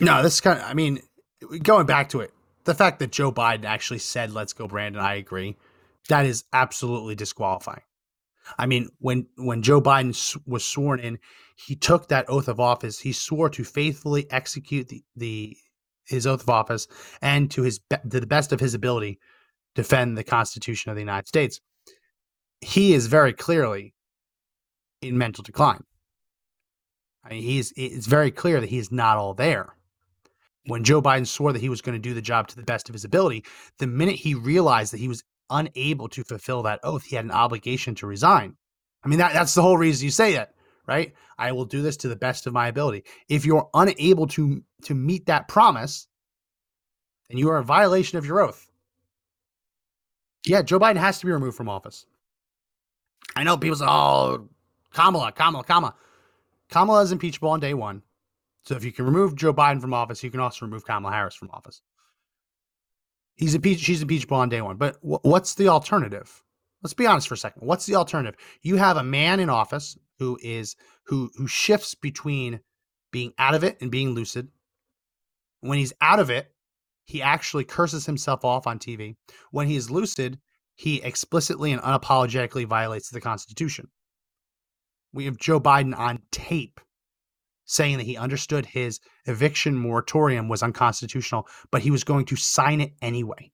[0.00, 1.00] No, this is kind of, I mean,
[1.62, 2.32] going back to it,
[2.64, 5.56] the fact that Joe Biden actually said, let's go, Brandon, I agree.
[6.08, 7.82] That is absolutely disqualifying.
[8.58, 11.18] I mean, when when Joe Biden was sworn in,
[11.56, 12.98] he took that oath of office.
[12.98, 15.56] He swore to faithfully execute the, the
[16.04, 16.88] his oath of office
[17.20, 19.20] and to his to the best of his ability
[19.74, 21.60] defend the Constitution of the United States.
[22.60, 23.94] He is very clearly
[25.00, 25.84] in mental decline.
[27.24, 29.74] I mean, he's it's very clear that he's not all there.
[30.66, 32.88] When Joe Biden swore that he was going to do the job to the best
[32.88, 33.44] of his ability,
[33.78, 37.30] the minute he realized that he was unable to fulfill that oath, he had an
[37.30, 38.56] obligation to resign.
[39.04, 40.54] I mean, that, that's the whole reason you say that,
[40.86, 41.12] right?
[41.38, 43.04] I will do this to the best of my ability.
[43.28, 46.06] If you're unable to to meet that promise,
[47.28, 48.70] then you are in violation of your oath.
[50.46, 52.06] Yeah, Joe Biden has to be removed from office.
[53.34, 54.48] I know people say, "Oh,
[54.92, 55.94] Kamala, Kamala, Kamala."
[56.72, 58.02] Kamala is impeachable on day one.
[58.64, 61.34] So if you can remove Joe Biden from office, you can also remove Kamala Harris
[61.34, 61.82] from office.
[63.36, 63.84] He's impeached.
[63.84, 64.76] She's impeachable on day one.
[64.76, 66.42] But what's the alternative?
[66.82, 67.66] Let's be honest for a second.
[67.66, 68.40] What's the alternative?
[68.62, 70.74] You have a man in office who is
[71.06, 72.60] who who shifts between
[73.10, 74.48] being out of it and being lucid.
[75.60, 76.52] When he's out of it,
[77.04, 79.16] he actually curses himself off on TV.
[79.50, 80.38] When he is lucid,
[80.74, 83.88] he explicitly and unapologetically violates the Constitution.
[85.12, 86.80] We have Joe Biden on tape
[87.64, 92.80] saying that he understood his eviction moratorium was unconstitutional, but he was going to sign
[92.80, 93.50] it anyway.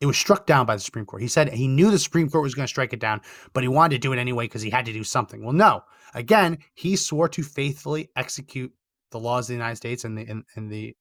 [0.00, 1.22] It was struck down by the Supreme Court.
[1.22, 3.68] He said he knew the Supreme Court was going to strike it down, but he
[3.68, 5.42] wanted to do it anyway because he had to do something.
[5.42, 5.82] Well, no.
[6.12, 8.72] Again, he swore to faithfully execute
[9.10, 10.94] the laws of the United States and the and, and the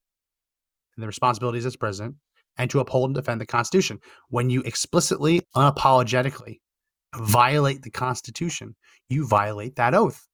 [0.96, 2.16] and the responsibilities as president
[2.58, 4.00] and to uphold and defend the Constitution.
[4.30, 6.60] When you explicitly, unapologetically
[7.16, 8.76] violate the Constitution,
[9.10, 10.28] you violate that oath.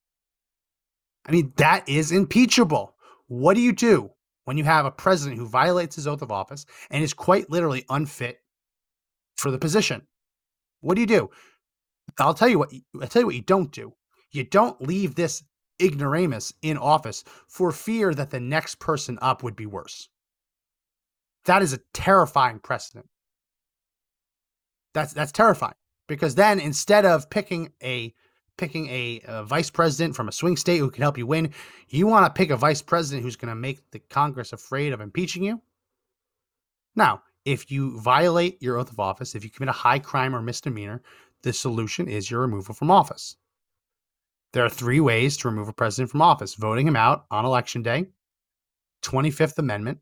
[1.26, 2.96] I mean, that is impeachable.
[3.28, 4.10] What do you do
[4.46, 7.86] when you have a president who violates his oath of office and is quite literally
[7.90, 8.40] unfit
[9.38, 10.08] for the position?
[10.82, 11.30] What do you do?
[12.20, 12.74] I'll tell you what.
[13.00, 13.94] I'll tell you what you don't do.
[14.32, 15.44] You don't leave this
[15.82, 20.10] ignoramus in office for fear that the next person up would be worse.
[21.46, 23.08] That is a terrifying precedent.
[24.94, 25.76] That's that's terrifying
[26.10, 28.14] because then instead of picking a
[28.58, 31.54] picking a, a, vice president from a swing state who can help you win,
[31.88, 35.00] you want to pick a vice president who's going to make the Congress afraid of
[35.00, 35.62] impeaching you.
[36.94, 40.42] Now, if you violate your oath of office, if you commit a high crime or
[40.42, 41.02] misdemeanor,
[41.44, 43.38] the solution is your removal from office.
[44.52, 47.82] There are three ways to remove a president from office voting him out on election
[47.82, 48.08] day,
[49.04, 50.00] 25th Amendment,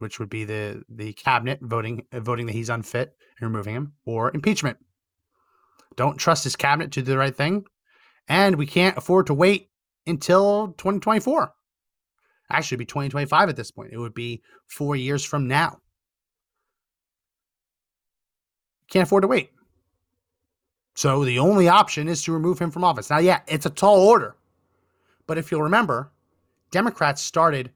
[0.00, 3.92] which would be the the cabinet voting uh, voting that he's unfit and removing him,
[4.04, 4.78] or impeachment.
[5.96, 7.64] Don't trust his cabinet to do the right thing,
[8.26, 9.70] and we can't afford to wait
[10.06, 11.52] until 2024.
[12.50, 13.92] Actually, be 2025 at this point.
[13.92, 15.78] It would be four years from now.
[18.90, 19.50] Can't afford to wait.
[20.96, 23.10] So the only option is to remove him from office.
[23.10, 24.36] Now, yeah, it's a tall order.
[25.26, 26.10] But if you'll remember,
[26.72, 27.70] Democrats started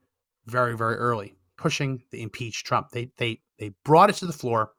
[0.47, 2.90] very, very early pushing the impeach Trump.
[2.90, 4.73] They they they brought it to the floor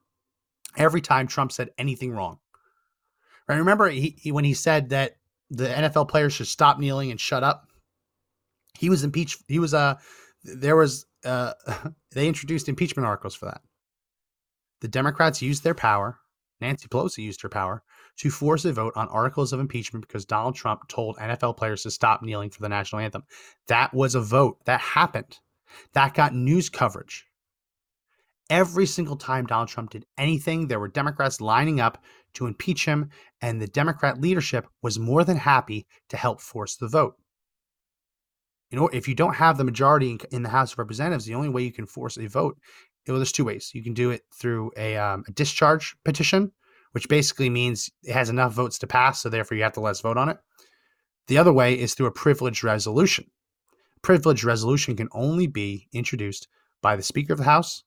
[0.77, 2.39] every time Trump said anything wrong.
[3.47, 3.57] Right?
[3.57, 5.17] Remember he, he, when he said that
[5.49, 7.67] the NFL players should stop kneeling and shut up.
[8.77, 9.43] He was impeached.
[9.47, 9.95] He was uh
[10.43, 11.53] there was uh
[12.11, 13.61] they introduced impeachment articles for that.
[14.81, 16.19] The Democrats used their power.
[16.61, 17.83] Nancy Pelosi used her power
[18.17, 21.91] to force a vote on articles of impeachment because Donald Trump told NFL players to
[21.91, 23.23] stop kneeling for the national anthem.
[23.67, 25.37] That was a vote that happened
[25.93, 27.25] that got news coverage.
[28.49, 32.03] Every single time Donald Trump did anything, there were Democrats lining up
[32.35, 33.09] to impeach him,
[33.41, 37.15] and the Democrat leadership was more than happy to help force the vote.
[38.69, 41.49] You know, if you don't have the majority in the House of Representatives, the only
[41.49, 42.57] way you can force a vote,
[43.07, 43.71] well, there's two ways.
[43.73, 46.51] You can do it through a, um, a discharge petition,
[46.91, 49.91] which basically means it has enough votes to pass, so therefore you have to let
[49.91, 50.37] us vote on it.
[51.27, 53.29] The other way is through a privileged resolution
[54.05, 56.47] privilege resolution can only be introduced
[56.83, 57.83] by the Speaker of the House,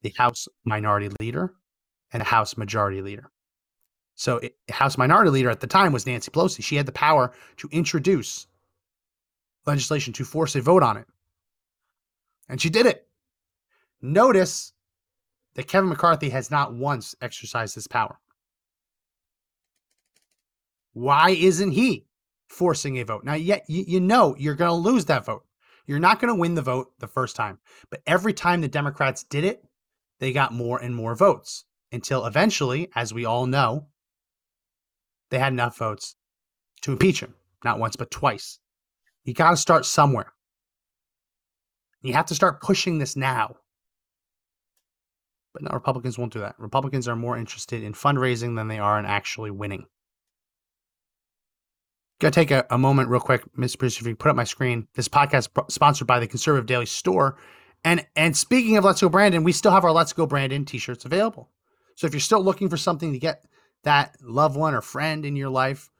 [0.00, 1.52] the House Minority Leader,
[2.10, 3.30] and the House Majority Leader.
[4.14, 6.64] So, it, House Minority Leader at the time was Nancy Pelosi.
[6.64, 8.46] She had the power to introduce
[9.66, 11.06] legislation to force a vote on it.
[12.48, 13.06] And she did it.
[14.00, 14.72] Notice
[15.54, 18.18] that Kevin McCarthy has not once exercised his power.
[20.94, 22.06] Why isn't he?
[22.50, 23.24] Forcing a vote.
[23.24, 25.44] Now, yet you, you know you're going to lose that vote.
[25.86, 27.58] You're not going to win the vote the first time.
[27.90, 29.64] But every time the Democrats did it,
[30.18, 33.86] they got more and more votes until eventually, as we all know,
[35.30, 36.16] they had enough votes
[36.82, 37.34] to impeach him.
[37.64, 38.58] Not once, but twice.
[39.24, 40.32] You got to start somewhere.
[42.02, 43.56] You have to start pushing this now.
[45.52, 46.54] But no, Republicans won't do that.
[46.58, 49.86] Republicans are more interested in fundraising than they are in actually winning.
[52.20, 53.78] Gotta take a, a moment real quick, Mr.
[53.78, 54.86] Producer, if you put up my screen.
[54.94, 57.38] This podcast sponsored by the Conservative Daily Store.
[57.82, 61.06] And and speaking of Let's Go Brandon, we still have our Let's Go Brandon t-shirts
[61.06, 61.50] available.
[61.96, 63.44] So if you're still looking for something to get
[63.84, 65.90] that loved one or friend in your life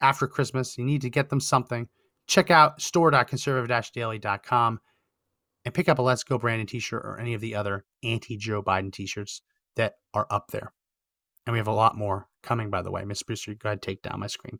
[0.00, 0.76] after Christmas.
[0.76, 1.88] You need to get them something.
[2.26, 4.80] Check out store.conservative-daily.com
[5.64, 8.92] and pick up a Let's Go Brandon t-shirt or any of the other anti-Joe Biden
[8.92, 9.42] t-shirts
[9.76, 10.72] that are up there.
[11.46, 13.04] And we have a lot more coming, by the way.
[13.04, 14.58] Miss Brewster, go ahead take down my screen.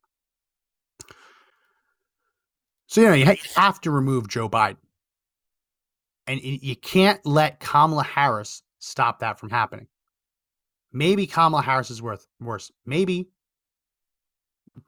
[2.87, 4.77] So, you know, you have to remove Joe Biden.
[6.27, 9.87] And you can't let Kamala Harris stop that from happening.
[10.93, 12.73] Maybe Kamala Harris is worth worse.
[12.85, 13.29] Maybe.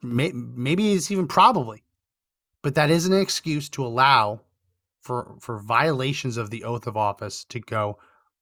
[0.01, 1.83] May, maybe it's even probably.
[2.61, 4.41] But that isn't an excuse to allow
[5.01, 7.97] for for violations of the oath of office to go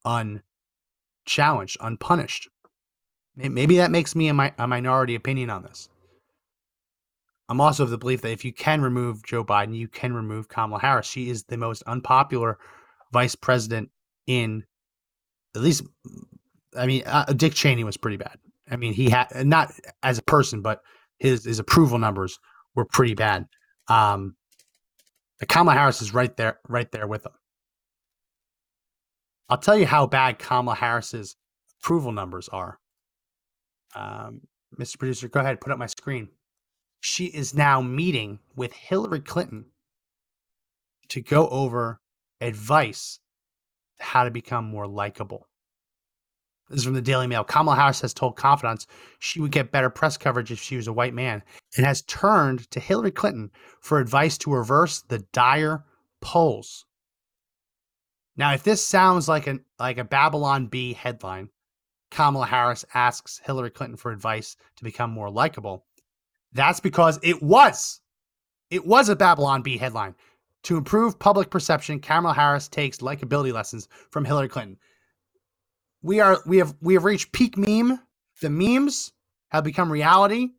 [0.05, 2.49] unchallenged, unpunished.
[3.35, 5.89] Maybe that makes me a, mi- a minority opinion on this.
[7.49, 10.49] I'm also of the belief that if you can remove Joe Biden, you can remove
[10.49, 11.07] Kamala Harris.
[11.07, 12.57] She is the most unpopular
[13.13, 13.89] vice president
[14.25, 14.63] in
[15.55, 15.83] at least
[16.77, 18.37] I mean uh, Dick Cheney was pretty bad.
[18.69, 19.71] I mean he had not
[20.03, 20.81] as a person but
[21.19, 22.37] his his approval numbers
[22.75, 23.45] were pretty bad.
[23.87, 24.35] Um
[25.47, 27.31] Kamala Harris is right there right there with him.
[29.49, 31.37] I'll tell you how bad Kamala Harris's
[31.81, 32.79] approval numbers are.
[33.95, 34.41] Um,
[34.77, 34.99] Mr.
[34.99, 36.27] Producer, go ahead, put up my screen.
[36.99, 39.65] She is now meeting with Hillary Clinton
[41.09, 42.01] to go over
[42.41, 43.19] advice
[43.99, 45.47] how to become more likable.
[46.69, 47.45] This is from the Daily Mail.
[47.45, 48.87] Kamala Harris has told confidants
[49.19, 51.41] she would get better press coverage if she was a white man
[51.77, 55.85] and has turned to Hillary Clinton for advice to reverse the dire
[56.19, 56.85] polls.
[58.35, 61.49] Now, if this sounds like an like a Babylon Bee headline,
[62.11, 65.86] Kamala Harris asks Hillary Clinton for advice to become more likable.
[66.57, 68.01] That's because it was.
[68.71, 70.15] It was a Babylon Bee headline.
[70.63, 74.77] To improve public perception, Kamala Harris takes likability lessons from Hillary Clinton.
[76.01, 77.99] We are we have we have reached peak meme.
[78.41, 79.13] The memes
[79.51, 80.49] have become reality.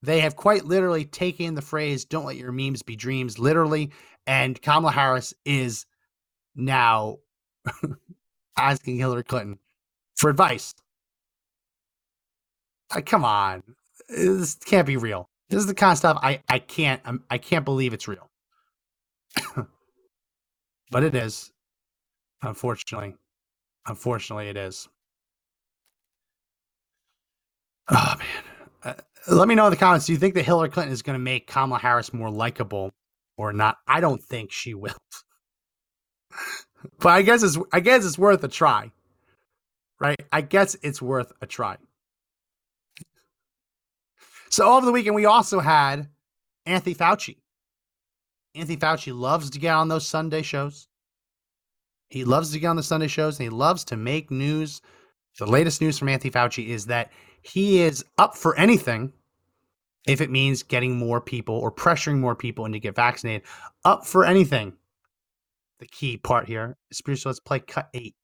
[0.00, 3.90] They have quite literally taken the phrase "Don't let your memes be dreams" literally,
[4.28, 5.86] and Kamala Harris is
[6.54, 7.18] now
[8.56, 9.58] asking Hillary Clinton
[10.14, 10.72] for advice.
[12.92, 13.62] I, come on,
[14.16, 15.28] this can't be real.
[15.48, 18.30] This is the kind of stuff I I can't I'm, I can't believe it's real.
[20.90, 21.52] but it is,
[22.42, 23.14] unfortunately.
[23.86, 24.88] Unfortunately, it is.
[27.90, 28.44] Oh man.
[28.84, 28.94] Uh,
[29.28, 30.06] let me know in the comments.
[30.06, 32.92] Do you think that Hillary Clinton is going to make Kamala Harris more likable
[33.36, 33.78] or not?
[33.86, 34.96] I don't think she will.
[37.00, 38.90] but I guess it's I guess it's worth a try.
[40.00, 40.20] Right?
[40.32, 41.76] I guess it's worth a try.
[44.52, 46.08] So over the weekend we also had
[46.66, 47.38] Anthony Fauci.
[48.54, 50.88] Anthony Fauci loves to get on those Sunday shows.
[52.10, 54.82] He loves to get on the Sunday shows and he loves to make news.
[55.38, 57.10] The latest news from Anthony Fauci is that
[57.40, 59.14] he is up for anything
[60.06, 63.48] if it means getting more people or pressuring more people into get vaccinated.
[63.86, 64.74] Up for anything.
[65.78, 67.30] The key part here is spiritual.
[67.30, 68.14] Let's play cut eight.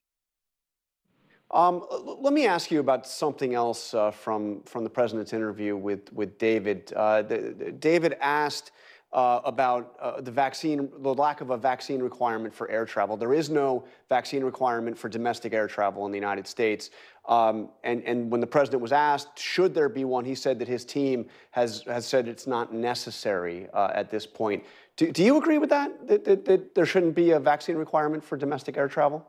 [1.51, 1.87] Um,
[2.19, 6.39] let me ask you about something else uh, from from the president's interview with with
[6.39, 6.93] David.
[6.95, 8.73] Uh, the, David asked
[9.13, 13.17] uh, about uh, the vaccine, the lack of a vaccine requirement for air travel.
[13.17, 16.91] There is no vaccine requirement for domestic air travel in the United States.
[17.27, 20.69] Um, and, and when the president was asked, should there be one, he said that
[20.69, 24.65] his team has, has said it's not necessary uh, at this point.
[24.97, 26.07] Do, do you agree with that?
[26.09, 26.45] That, that?
[26.47, 29.27] that there shouldn't be a vaccine requirement for domestic air travel?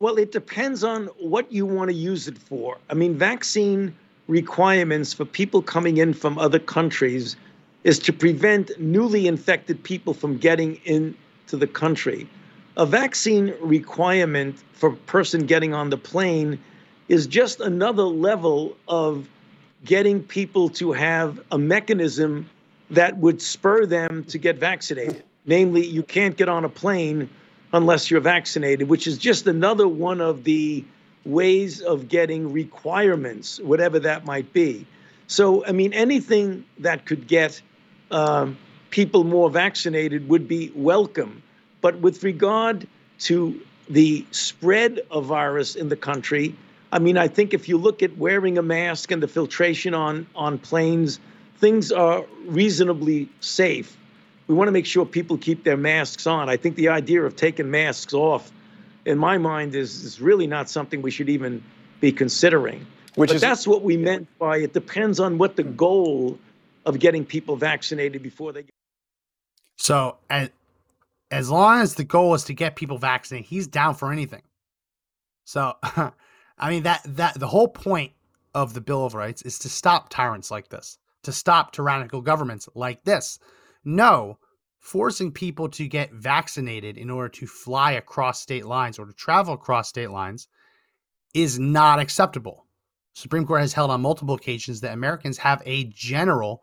[0.00, 2.78] Well, it depends on what you want to use it for.
[2.90, 3.94] I mean, vaccine
[4.26, 7.36] requirements for people coming in from other countries
[7.84, 12.28] is to prevent newly infected people from getting into the country.
[12.76, 16.58] A vaccine requirement for a person getting on the plane
[17.08, 19.28] is just another level of
[19.84, 22.50] getting people to have a mechanism
[22.90, 25.22] that would spur them to get vaccinated.
[25.46, 27.28] Namely, you can't get on a plane
[27.74, 30.84] unless you're vaccinated, which is just another one of the
[31.24, 34.86] ways of getting requirements, whatever that might be.
[35.26, 37.60] So, I mean, anything that could get
[38.12, 38.56] um,
[38.90, 41.42] people more vaccinated would be welcome.
[41.80, 42.86] But with regard
[43.20, 46.54] to the spread of virus in the country,
[46.92, 50.28] I mean, I think if you look at wearing a mask and the filtration on,
[50.36, 51.18] on planes,
[51.58, 53.96] things are reasonably safe.
[54.46, 56.48] We want to make sure people keep their masks on.
[56.48, 58.52] I think the idea of taking masks off,
[59.06, 61.62] in my mind, is, is really not something we should even
[62.00, 62.86] be considering.
[63.14, 66.38] Which but is, that's what we meant by it depends on what the goal
[66.84, 68.74] of getting people vaccinated before they get.
[69.76, 70.50] So, as,
[71.30, 74.42] as long as the goal is to get people vaccinated, he's down for anything.
[75.44, 75.74] So,
[76.58, 78.12] I mean that that the whole point
[78.54, 82.68] of the Bill of Rights is to stop tyrants like this, to stop tyrannical governments
[82.74, 83.38] like this.
[83.84, 84.38] No,
[84.78, 89.54] forcing people to get vaccinated in order to fly across state lines or to travel
[89.54, 90.48] across state lines
[91.34, 92.66] is not acceptable.
[93.14, 96.62] Supreme Court has held on multiple occasions that Americans have a general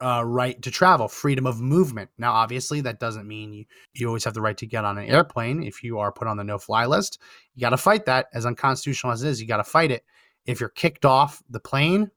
[0.00, 2.10] uh, right to travel, freedom of movement.
[2.18, 3.64] Now, obviously, that doesn't mean you,
[3.94, 6.36] you always have the right to get on an airplane if you are put on
[6.36, 7.18] the no fly list.
[7.54, 8.26] You got to fight that.
[8.32, 10.04] As unconstitutional as it is, you got to fight it.
[10.46, 12.10] If you're kicked off the plane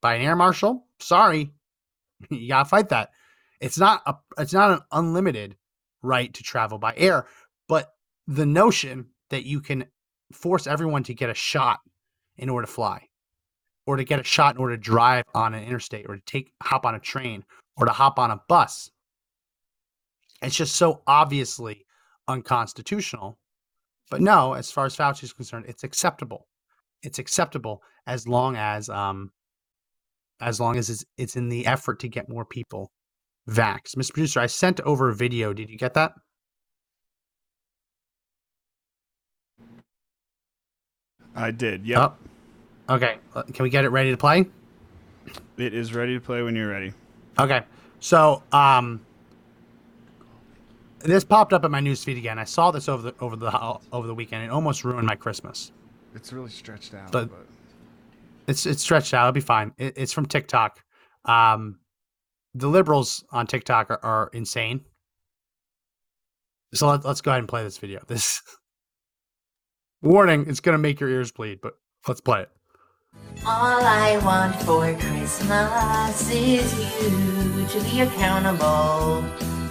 [0.00, 1.52] by an air marshal, sorry,
[2.30, 3.10] you got to fight that.
[3.62, 5.56] It's not a it's not an unlimited
[6.02, 7.26] right to travel by air,
[7.68, 7.94] but
[8.26, 9.86] the notion that you can
[10.32, 11.78] force everyone to get a shot
[12.36, 13.08] in order to fly
[13.86, 16.52] or to get a shot in order to drive on an interstate or to take
[16.60, 17.44] hop on a train
[17.76, 18.90] or to hop on a bus.
[20.42, 21.86] It's just so obviously
[22.26, 23.38] unconstitutional.
[24.10, 26.48] But no, as far as Fauci is concerned, it's acceptable.
[27.04, 29.30] It's acceptable as long as um
[30.40, 32.90] as long as it's, it's in the effort to get more people
[33.48, 33.96] vax.
[33.96, 34.12] Mr.
[34.12, 35.52] Producer, I sent over a video.
[35.52, 36.14] Did you get that?
[41.34, 41.86] I did.
[41.86, 42.14] Yep.
[42.88, 43.16] Oh, okay.
[43.34, 44.46] Uh, Can we get it ready to play?
[45.56, 46.92] It is ready to play when you're ready.
[47.38, 47.62] Okay.
[48.00, 49.00] So, um,
[51.00, 52.38] this popped up in my news feed again.
[52.38, 54.44] I saw this over the over the over the weekend.
[54.44, 55.72] It almost ruined my Christmas.
[56.14, 57.12] It's really stretched out.
[57.12, 57.30] But
[58.46, 59.24] it's it's stretched out.
[59.24, 59.72] It'll be fine.
[59.78, 60.82] It, it's from TikTok.
[61.24, 61.78] Um,
[62.54, 64.84] the liberals on TikTok are, are insane.
[66.74, 68.00] So let, let's go ahead and play this video.
[68.08, 68.42] This
[70.02, 71.74] warning: it's gonna make your ears bleed, but
[72.08, 72.50] let's play it.
[73.46, 79.22] All I want for Christmas is you to be accountable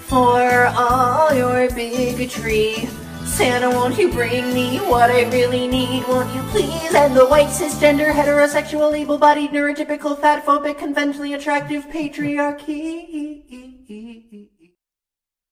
[0.08, 2.88] for all your bigotry.
[3.26, 6.08] Santa, won't you bring me what I really need?
[6.08, 13.42] Won't you please end the white, cisgender, heterosexual, able bodied, neurotypical, fatphobic, conventionally attractive patriarchy?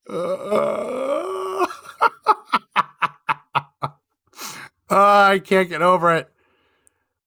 [0.10, 1.68] Uh,
[4.90, 6.30] I can't get over it.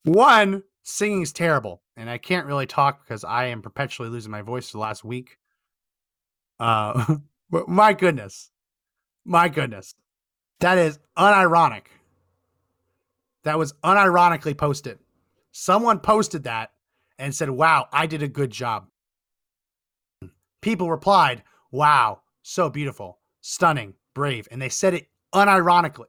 [0.05, 4.71] One, singing's terrible, and I can't really talk because I am perpetually losing my voice
[4.71, 5.39] for the last week.
[6.59, 7.17] Uh,
[7.69, 8.51] my goodness,
[9.25, 9.95] my goodness,
[10.63, 11.87] that is unironic.
[13.45, 14.99] That was unironically posted.
[15.51, 16.73] Someone posted that
[17.19, 18.89] and said, "Wow, I did a good job."
[20.61, 26.07] People replied, "Wow, so beautiful, stunning, brave," and they said it unironically.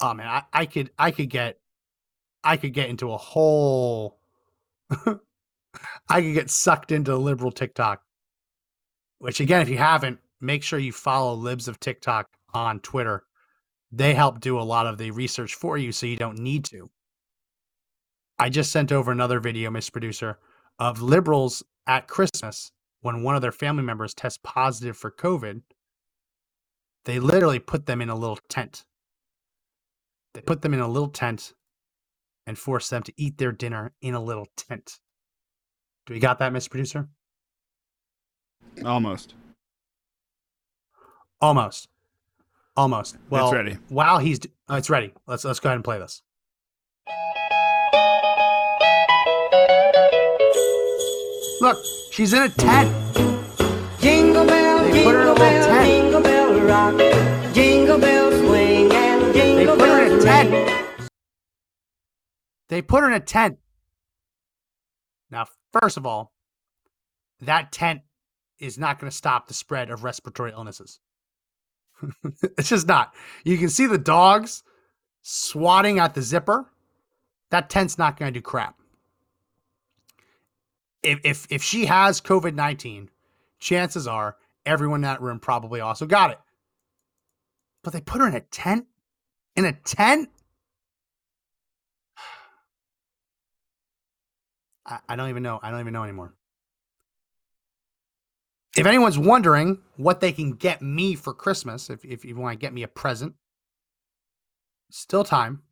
[0.00, 1.58] Oh man, I, I could I could get
[2.44, 4.18] I could get into a whole
[6.08, 8.02] I could get sucked into liberal TikTok.
[9.18, 13.24] Which again, if you haven't, make sure you follow Libs of TikTok on Twitter.
[13.90, 16.90] They help do a lot of the research for you so you don't need to.
[18.38, 20.38] I just sent over another video, Miss Producer,
[20.78, 22.72] of liberals at Christmas
[23.02, 25.62] when one of their family members tests positive for COVID.
[27.04, 28.84] They literally put them in a little tent.
[30.34, 31.52] They put them in a little tent
[32.46, 34.98] and force them to eat their dinner in a little tent.
[36.06, 37.08] Do we got that, Miss Producer?
[38.84, 39.34] Almost.
[41.42, 41.88] Almost.
[42.76, 43.16] Almost.
[43.28, 43.78] Well, it's ready.
[43.88, 44.38] While he's
[44.68, 45.12] oh, it's ready.
[45.26, 46.22] Let's let's go ahead and play this.
[51.60, 51.78] Look,
[52.12, 52.90] she's in a tent.
[54.00, 55.86] Jingle bell, They put her in a jingle bell, tent.
[55.86, 60.50] jingle bell rock, jingle bell swing, and They jingle put her in a tent.
[60.50, 61.08] ring.
[62.68, 63.58] They put her in a tent.
[65.30, 66.32] Now, first of all,
[67.40, 68.02] that tent
[68.58, 70.98] is not going to stop the spread of respiratory illnesses.
[72.58, 73.14] it's just not.
[73.44, 74.62] You can see the dogs
[75.22, 76.66] swatting at the zipper.
[77.50, 78.78] That tent's not going to do crap.
[81.02, 83.10] If if if she has COVID nineteen,
[83.58, 86.38] chances are everyone in that room probably also got it.
[87.82, 88.86] But they put her in a tent.
[89.56, 90.30] In a tent.
[94.86, 95.58] I, I don't even know.
[95.62, 96.34] I don't even know anymore.
[98.76, 102.64] If anyone's wondering what they can get me for Christmas, if, if you want to
[102.64, 103.34] get me a present,
[104.90, 105.62] still time.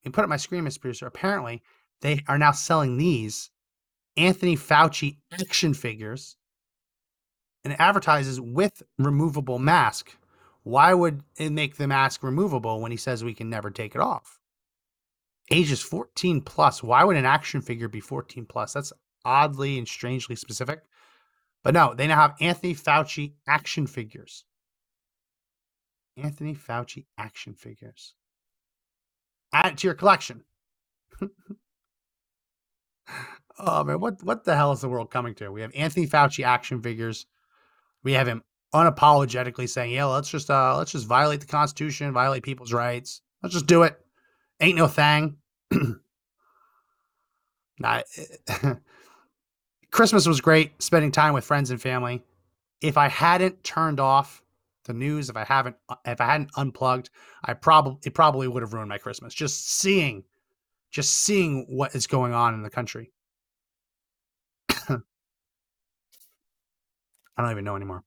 [0.00, 0.80] You can put up my screen, Mr.
[0.80, 1.06] Producer.
[1.06, 1.62] Apparently,
[2.00, 3.50] they are now selling these
[4.16, 6.36] Anthony Fauci action figures
[7.64, 10.16] and advertises with removable mask.
[10.64, 14.00] Why would it make the mask removable when he says we can never take it
[14.00, 14.38] off?
[15.50, 16.82] Ages 14 plus.
[16.82, 18.72] Why would an action figure be 14 plus?
[18.72, 18.92] That's
[19.24, 20.82] oddly and strangely specific.
[21.62, 24.44] But no, they now have Anthony Fauci action figures.
[26.16, 28.14] Anthony Fauci action figures.
[29.52, 30.44] Add it to your collection.
[33.58, 35.50] oh man, what what the hell is the world coming to?
[35.50, 37.26] We have Anthony Fauci action figures.
[38.02, 38.42] We have him
[38.74, 43.20] unapologetically saying, "Yeah, let's just uh let's just violate the Constitution, violate people's rights.
[43.42, 43.96] Let's just do it.
[44.60, 45.36] Ain't no thing."
[47.78, 48.02] nah,
[49.92, 52.24] Christmas was great, spending time with friends and family.
[52.80, 54.42] If I hadn't turned off
[54.84, 57.10] the news, if I haven't if I hadn't unplugged,
[57.44, 59.32] I probably it probably would have ruined my Christmas.
[59.32, 60.24] Just seeing
[60.90, 63.12] just seeing what is going on in the country.
[64.88, 64.98] I
[67.38, 68.04] don't even know anymore.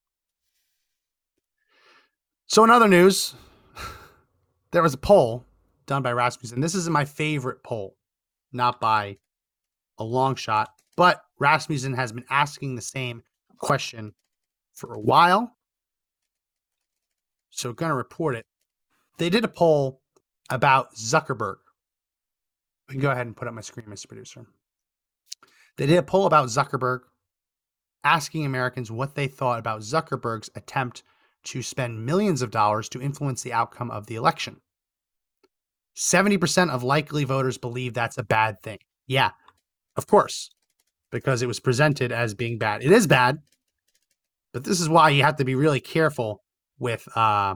[2.48, 3.34] So, in other news,
[4.72, 5.46] there was a poll
[5.88, 6.62] done by Rasmussen.
[6.62, 7.96] This is my favorite poll,
[8.52, 9.18] not by
[9.98, 13.24] a long shot, but Rasmussen has been asking the same
[13.58, 14.14] question
[14.74, 15.56] for a while.
[17.50, 18.46] So, going to report it.
[19.18, 20.02] They did a poll
[20.50, 21.56] about Zuckerberg.
[22.88, 24.08] We can go ahead and put up my screen, Mr.
[24.08, 24.46] Producer.
[25.78, 27.02] They did a poll about Zuckerberg,
[28.04, 31.04] asking Americans what they thought about Zuckerberg's attempt
[31.46, 34.62] to spend millions of dollars to influence the outcome of the election.
[35.96, 38.80] 70% of likely voters believe that's a bad thing.
[39.08, 39.32] Yeah,
[39.96, 40.50] of course,
[41.16, 42.84] because it was presented as being bad.
[42.84, 43.40] It is bad,
[44.52, 46.44] but this is why you have to be really careful
[46.78, 47.56] with uh,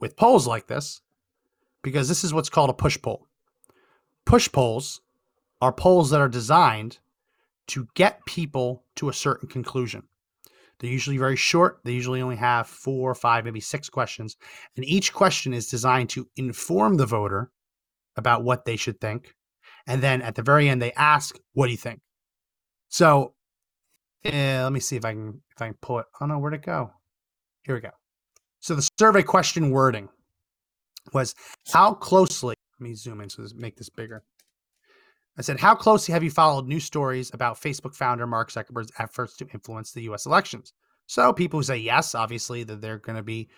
[0.00, 1.02] with polls like this,
[1.82, 3.28] because this is what's called a push poll.
[4.24, 5.02] Push polls
[5.60, 6.98] are polls that are designed
[7.66, 10.04] to get people to a certain conclusion.
[10.78, 11.80] They're usually very short.
[11.84, 14.36] They usually only have four, five, maybe six questions.
[14.74, 17.50] And each question is designed to inform the voter
[18.16, 19.34] about what they should think.
[19.86, 22.00] And then at the very end, they ask, "What do you think?"
[22.88, 23.34] So,
[24.24, 26.06] eh, let me see if I can if I can pull it.
[26.20, 26.92] Oh no, where'd it go?
[27.62, 27.90] Here we go.
[28.60, 30.08] So the survey question wording
[31.12, 31.34] was,
[31.72, 34.24] "How closely?" Let me zoom in so this make this bigger.
[35.38, 39.36] I said, How closely have you followed news stories about Facebook founder Mark Zuckerberg's efforts
[39.36, 40.72] to influence the US elections?
[41.06, 43.48] So people who say yes, obviously, that they're going to be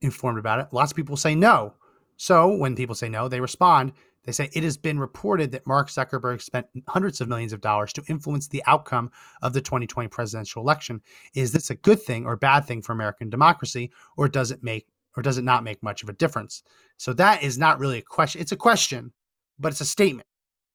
[0.00, 0.68] informed about it.
[0.72, 1.74] Lots of people say no.
[2.16, 3.92] So when people say no, they respond.
[4.28, 7.94] They say it has been reported that Mark Zuckerberg spent hundreds of millions of dollars
[7.94, 9.10] to influence the outcome
[9.40, 11.00] of the 2020 presidential election.
[11.34, 14.86] Is this a good thing or bad thing for American democracy, or does it make
[15.16, 16.62] or does it not make much of a difference?
[16.98, 18.42] So that is not really a question.
[18.42, 19.14] It's a question,
[19.58, 20.28] but it's a statement.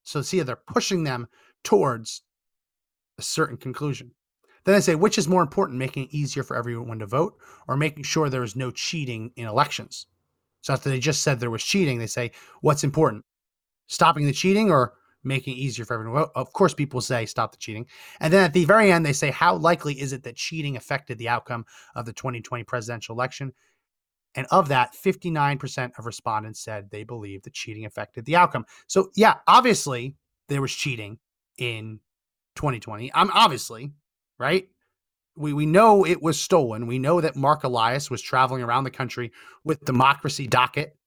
[0.04, 1.28] So see, they're pushing them
[1.64, 2.24] towards
[3.20, 4.16] a certain conclusion.
[4.66, 7.36] Then they say, which is more important, making it easier for everyone to vote
[7.68, 10.08] or making sure there is no cheating in elections?
[10.62, 12.32] So after they just said there was cheating, they say,
[12.62, 13.24] what's important?
[13.94, 16.32] Stopping the cheating or making it easier for everyone vote?
[16.36, 17.86] Of course, people say stop the cheating.
[18.20, 21.20] And then at the very end, they say, how likely is it that cheating affected
[21.20, 23.54] the outcome of the 2020 presidential election?
[24.34, 28.66] And of that, 59% of respondents said they believe that cheating affected the outcome.
[28.88, 30.16] So, yeah, obviously
[30.50, 31.20] there was cheating
[31.60, 32.00] in
[32.56, 33.12] 2020.
[33.14, 33.92] I'm um, obviously,
[34.40, 34.68] right?
[35.36, 36.88] We, we know it was stolen.
[36.88, 39.32] We know that Mark Elias was traveling around the country
[39.64, 40.98] with democracy docket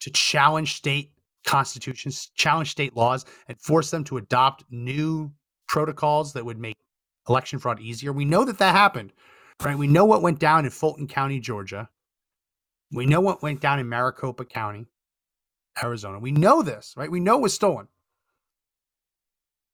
[0.00, 1.12] to challenge state
[1.46, 5.32] constitutions, challenge state laws, and force them to adopt new
[5.68, 6.76] protocols that would make
[7.28, 8.12] election fraud easier.
[8.12, 9.12] We know that that happened,
[9.64, 9.78] right?
[9.78, 11.88] We know what went down in Fulton County, Georgia.
[12.92, 14.86] We know what went down in Maricopa County,
[15.82, 16.18] Arizona.
[16.18, 17.10] We know this, right?
[17.10, 17.88] We know it was stolen.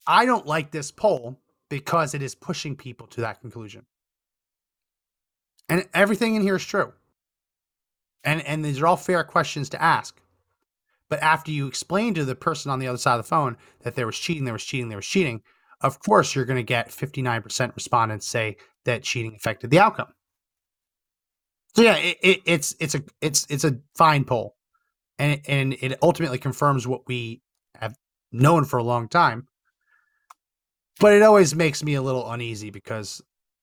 [0.06, 3.86] I don't like this poll because it is pushing people to that conclusion.
[5.68, 6.92] And everything in here is true.
[8.24, 10.21] And and these are all fair questions to ask.
[11.12, 13.96] But after you explain to the person on the other side of the phone that
[13.96, 15.42] there was cheating, there was cheating, there was cheating,
[15.82, 18.56] of course you're going to get 59% respondents say
[18.86, 20.06] that cheating affected the outcome.
[21.76, 24.56] So yeah, it, it, it's it's a it's it's a fine poll,
[25.18, 27.42] and and it ultimately confirms what we
[27.74, 27.94] have
[28.32, 29.48] known for a long time.
[30.98, 33.20] But it always makes me a little uneasy because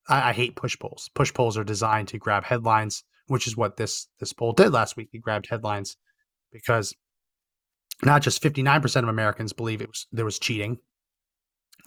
[0.08, 1.10] I, I hate push polls.
[1.16, 4.96] Push polls are designed to grab headlines, which is what this this poll did last
[4.96, 5.08] week.
[5.12, 5.96] It grabbed headlines
[6.52, 6.94] because
[8.02, 10.78] not just 59% of Americans believe it was there was cheating.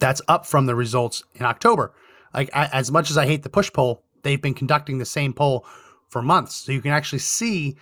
[0.00, 1.94] That's up from the results in October.
[2.32, 5.32] Like I, as much as I hate the push poll, they've been conducting the same
[5.32, 5.66] poll
[6.08, 6.56] for months.
[6.56, 7.76] So you can actually see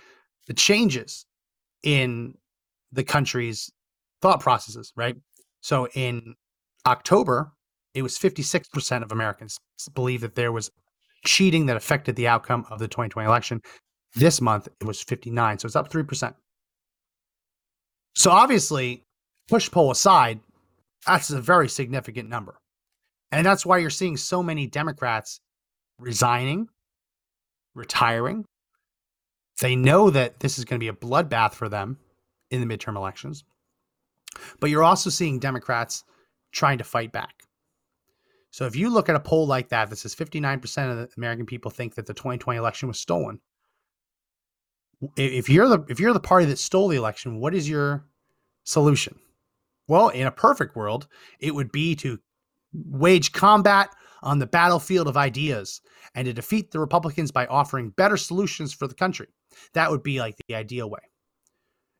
[0.47, 1.25] the changes
[1.83, 2.35] in
[2.91, 3.71] the country's
[4.21, 5.15] thought processes, right?
[5.61, 6.35] So in
[6.85, 7.51] October,
[7.93, 9.57] it was 56% of Americans
[9.93, 10.71] believe that there was
[11.25, 13.61] cheating that affected the outcome of the 2020 election.
[14.15, 15.59] This month, it was 59.
[15.59, 16.33] So it's up 3%.
[18.15, 19.03] So obviously,
[19.47, 20.39] push poll aside,
[21.05, 22.59] that's a very significant number.
[23.31, 25.39] And that's why you're seeing so many Democrats
[25.99, 26.67] resigning
[27.75, 28.45] retiring,
[29.61, 31.97] They know that this is going to be a bloodbath for them
[32.49, 33.43] in the midterm elections.
[34.59, 36.03] But you're also seeing Democrats
[36.51, 37.43] trying to fight back.
[38.51, 41.45] So if you look at a poll like that that says 59% of the American
[41.45, 43.39] people think that the 2020 election was stolen,
[45.15, 48.05] if you're the if you're the party that stole the election, what is your
[48.63, 49.17] solution?
[49.87, 51.07] Well, in a perfect world,
[51.39, 52.19] it would be to
[52.73, 53.89] wage combat
[54.21, 55.81] on the battlefield of ideas
[56.15, 59.27] and to defeat the Republicans by offering better solutions for the country.
[59.73, 61.01] That would be like the ideal way.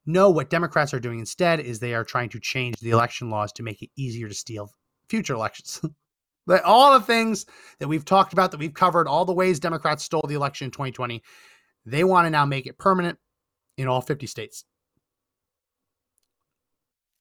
[0.06, 3.54] No, what Democrats are doing instead is they are trying to change the election laws
[3.54, 4.70] to make it easier to steal
[5.10, 5.82] future elections.
[6.66, 7.46] all the things
[7.80, 10.72] that we've talked about, that we've covered, all the ways Democrats stole the election in
[10.72, 11.24] 2020,
[11.86, 13.20] they want to now make it permanent
[13.78, 14.66] in all 50 states.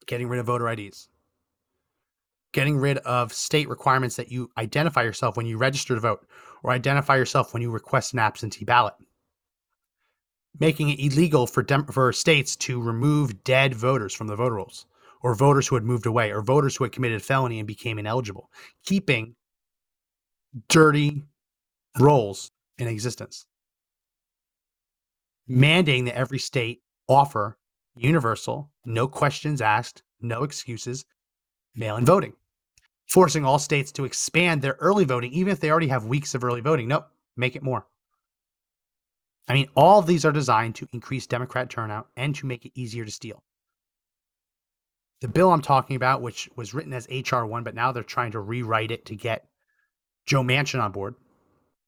[0.07, 1.09] Getting rid of voter IDs.
[2.53, 6.27] Getting rid of state requirements that you identify yourself when you register to vote
[6.63, 8.95] or identify yourself when you request an absentee ballot.
[10.61, 14.85] Making it illegal for, dem- for states to remove dead voters from the voter rolls
[15.23, 17.99] or voters who had moved away or voters who had committed a felony and became
[17.99, 18.51] ineligible.
[18.85, 19.35] Keeping
[20.69, 21.23] dirty
[21.99, 23.47] rolls in existence
[25.51, 25.59] Mm.
[25.59, 27.59] mandating that every state offer
[27.95, 31.05] universal, no questions asked, no excuses,
[31.75, 32.35] mail in voting,
[33.09, 36.45] forcing all states to expand their early voting, even if they already have weeks of
[36.45, 36.89] early voting.
[36.89, 37.87] Nope, make it more.
[39.49, 42.73] I mean, all of these are designed to increase Democrat turnout and to make it
[42.75, 43.43] easier to steal.
[45.21, 47.47] The bill I'm talking about, which was written as H.R.
[47.47, 49.47] 1, but now they're trying to rewrite it to get
[50.27, 51.15] Joe Manchin on board,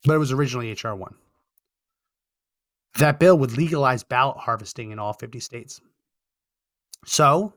[0.05, 0.95] but it was originally H.R.
[0.95, 1.15] 1.
[2.99, 5.81] That bill would legalize ballot harvesting in all 50 states.
[7.05, 7.55] So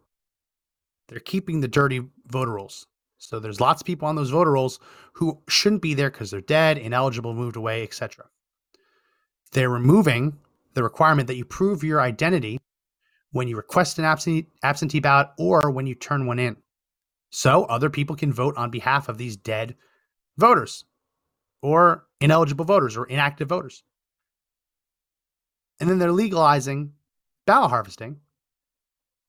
[1.08, 2.88] they're keeping the dirty voter rolls.
[3.18, 4.80] So there's lots of people on those voter rolls
[5.14, 8.26] who shouldn't be there because they're dead, ineligible, moved away, etc.
[9.52, 10.38] They're removing
[10.74, 12.60] the requirement that you prove your identity
[13.32, 16.58] when you request an absentee, absentee ballot or when you turn one in.
[17.32, 19.76] So other people can vote on behalf of these dead
[20.38, 20.86] voters
[21.62, 23.84] or ineligible voters or inactive voters.
[25.80, 26.94] And then they're legalizing
[27.46, 28.18] ballot harvesting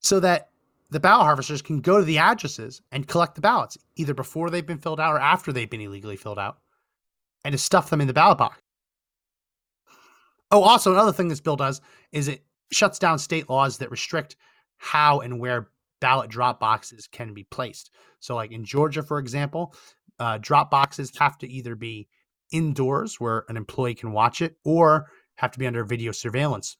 [0.01, 0.51] so that
[0.91, 4.67] the ballot harvesters can go to the addresses and collect the ballots, either before they've
[4.67, 6.59] been filled out or after they've been illegally filled out,
[7.45, 8.61] and to stuff them in the ballot box.
[10.51, 11.81] Oh, also, another thing this bill does
[12.13, 12.43] is it
[12.73, 14.37] shuts down state laws that restrict
[14.79, 15.69] how and where
[16.01, 17.91] ballot drop boxes can be placed.
[18.21, 19.75] So, like in Georgia, for example,
[20.19, 22.09] uh, drop boxes have to either be
[22.51, 26.77] indoors where an employee can watch it or have to be under video surveillance.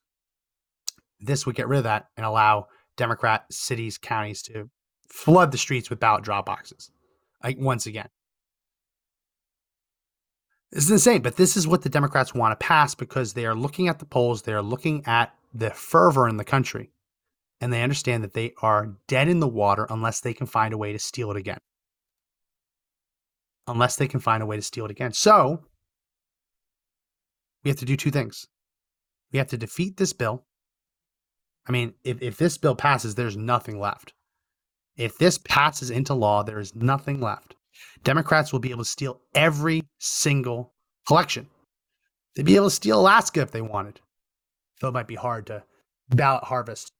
[1.19, 4.69] This would get rid of that and allow Democrat cities, counties to
[5.07, 6.91] flood the streets with ballot drop boxes.
[7.43, 8.09] Like once again.
[10.71, 13.55] This is insane, but this is what the Democrats want to pass because they are
[13.55, 16.91] looking at the polls, they are looking at the fervor in the country,
[17.59, 20.77] and they understand that they are dead in the water unless they can find a
[20.77, 21.57] way to steal it again.
[23.67, 25.13] Unless they can find a way to steal it again.
[25.13, 25.63] So,
[27.63, 28.47] we have to do two things.
[29.31, 30.45] We have to defeat this bill.
[31.67, 34.13] I mean, if, if this bill passes, there's nothing left.
[34.97, 37.55] If this passes into law, there is nothing left.
[38.03, 40.73] Democrats will be able to steal every single
[41.09, 41.47] election.
[42.35, 44.01] They'd be able to steal Alaska if they wanted.
[44.81, 45.63] Though it might be hard to
[46.09, 46.91] ballot harvest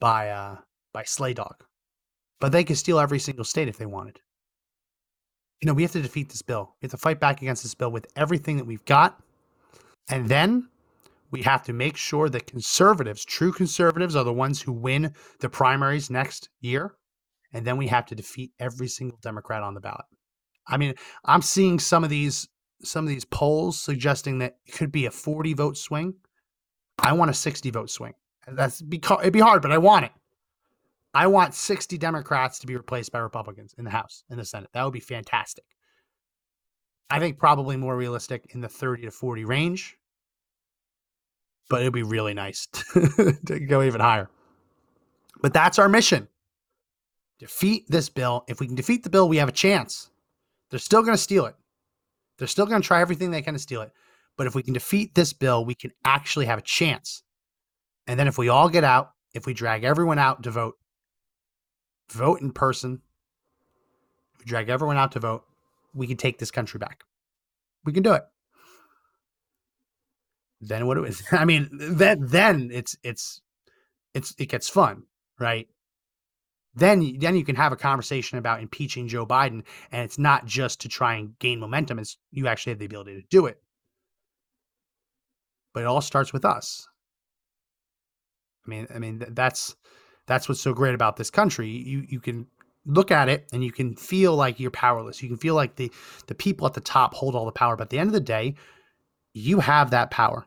[0.00, 0.56] by uh,
[0.92, 1.64] by sleigh dog.
[2.40, 4.20] But they could steal every single state if they wanted.
[5.60, 6.74] You know, we have to defeat this bill.
[6.80, 9.22] We have to fight back against this bill with everything that we've got
[10.08, 10.68] and then
[11.30, 15.48] we have to make sure that conservatives, true conservatives, are the ones who win the
[15.48, 16.94] primaries next year.
[17.54, 20.04] And then we have to defeat every single Democrat on the ballot.
[20.66, 20.94] I mean,
[21.24, 22.48] I'm seeing some of these
[22.84, 26.14] some of these polls suggesting that it could be a 40 vote swing.
[26.98, 28.14] I want a 60 vote swing.
[28.46, 30.12] That's because it'd be hard, but I want it.
[31.14, 34.70] I want 60 Democrats to be replaced by Republicans in the House, in the Senate.
[34.72, 35.64] That would be fantastic.
[37.10, 39.96] I think probably more realistic in the 30 to 40 range.
[41.68, 44.28] But it'd be really nice to go even higher.
[45.40, 46.28] But that's our mission.
[47.38, 48.44] Defeat this bill.
[48.48, 50.10] If we can defeat the bill, we have a chance.
[50.70, 51.54] They're still going to steal it.
[52.38, 53.92] They're still going to try everything they can to steal it.
[54.36, 57.22] But if we can defeat this bill, we can actually have a chance.
[58.06, 60.76] And then if we all get out, if we drag everyone out to vote,
[62.10, 63.02] vote in person,
[64.34, 65.44] if we drag everyone out to vote,
[65.94, 67.04] we can take this country back.
[67.84, 68.22] We can do it.
[70.60, 70.98] Then what
[71.32, 73.40] I mean, then then it's it's
[74.14, 75.04] it's it gets fun,
[75.38, 75.68] right?
[76.74, 80.80] Then then you can have a conversation about impeaching Joe Biden, and it's not just
[80.82, 83.60] to try and gain momentum; it's you actually have the ability to do it.
[85.74, 86.86] But it all starts with us.
[88.66, 89.74] I mean, I mean that's
[90.26, 91.68] that's what's so great about this country.
[91.68, 92.46] You you can
[92.84, 95.22] look at it and you can feel like you're powerless.
[95.22, 95.92] You can feel like the
[96.26, 98.20] the people at the top hold all the power, but at the end of the
[98.20, 98.54] day,
[99.32, 100.46] you have that power.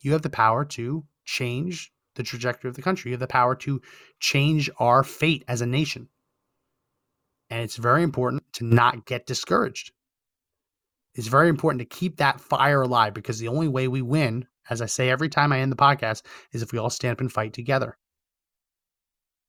[0.00, 3.10] You have the power to change the trajectory of the country.
[3.10, 3.80] You have the power to
[4.20, 6.08] change our fate as a nation.
[7.50, 9.92] And it's very important to not get discouraged.
[11.14, 14.82] It's very important to keep that fire alive because the only way we win, as
[14.82, 16.22] I say every time I end the podcast,
[16.52, 17.96] is if we all stand up and fight together.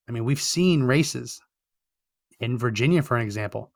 [0.08, 1.42] I mean, we've seen races
[2.40, 3.72] in Virginia, for an example,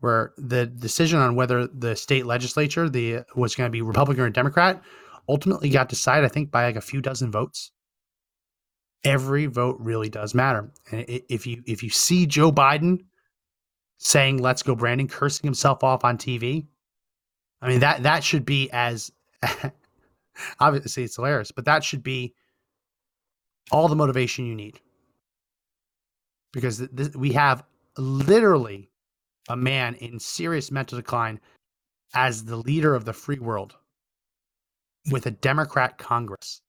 [0.00, 4.30] where the decision on whether the state legislature the was going to be Republican or
[4.30, 4.82] Democrat
[5.28, 7.72] ultimately got decided, I think, by like a few dozen votes.
[9.04, 12.98] Every vote really does matter, and if you if you see Joe Biden
[13.96, 16.66] saying "Let's go, Brandon," cursing himself off on TV,
[17.62, 19.10] I mean that that should be as
[20.60, 22.34] obviously it's hilarious, but that should be
[23.70, 24.80] all the motivation you need
[26.52, 27.64] because th- we have
[27.96, 28.90] literally
[29.48, 31.40] a man in serious mental decline
[32.14, 33.74] as the leader of the free world
[35.10, 36.60] with a Democrat Congress.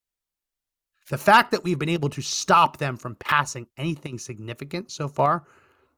[1.10, 5.44] The fact that we've been able to stop them from passing anything significant so far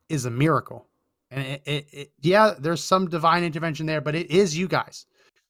[0.09, 0.88] is a miracle.
[1.30, 5.05] And it, it, it, yeah, there's some divine intervention there, but it is you guys.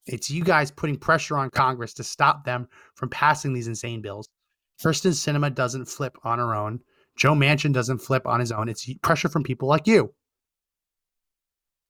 [0.05, 4.27] It's you guys putting pressure on Congress to stop them from passing these insane bills.
[4.83, 6.81] Kyrsten Sinema doesn't flip on her own.
[7.15, 8.69] Joe Manchin doesn't flip on his own.
[8.69, 10.13] It's pressure from people like you.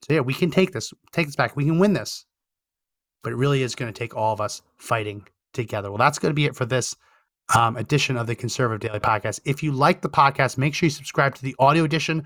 [0.03, 1.55] So yeah, we can take this, take this back.
[1.55, 2.25] We can win this.
[3.23, 5.89] But it really is going to take all of us fighting together.
[5.89, 6.95] Well, that's going to be it for this
[7.55, 9.39] um, edition of the Conservative Daily Podcast.
[9.45, 12.25] If you like the podcast, make sure you subscribe to the audio edition.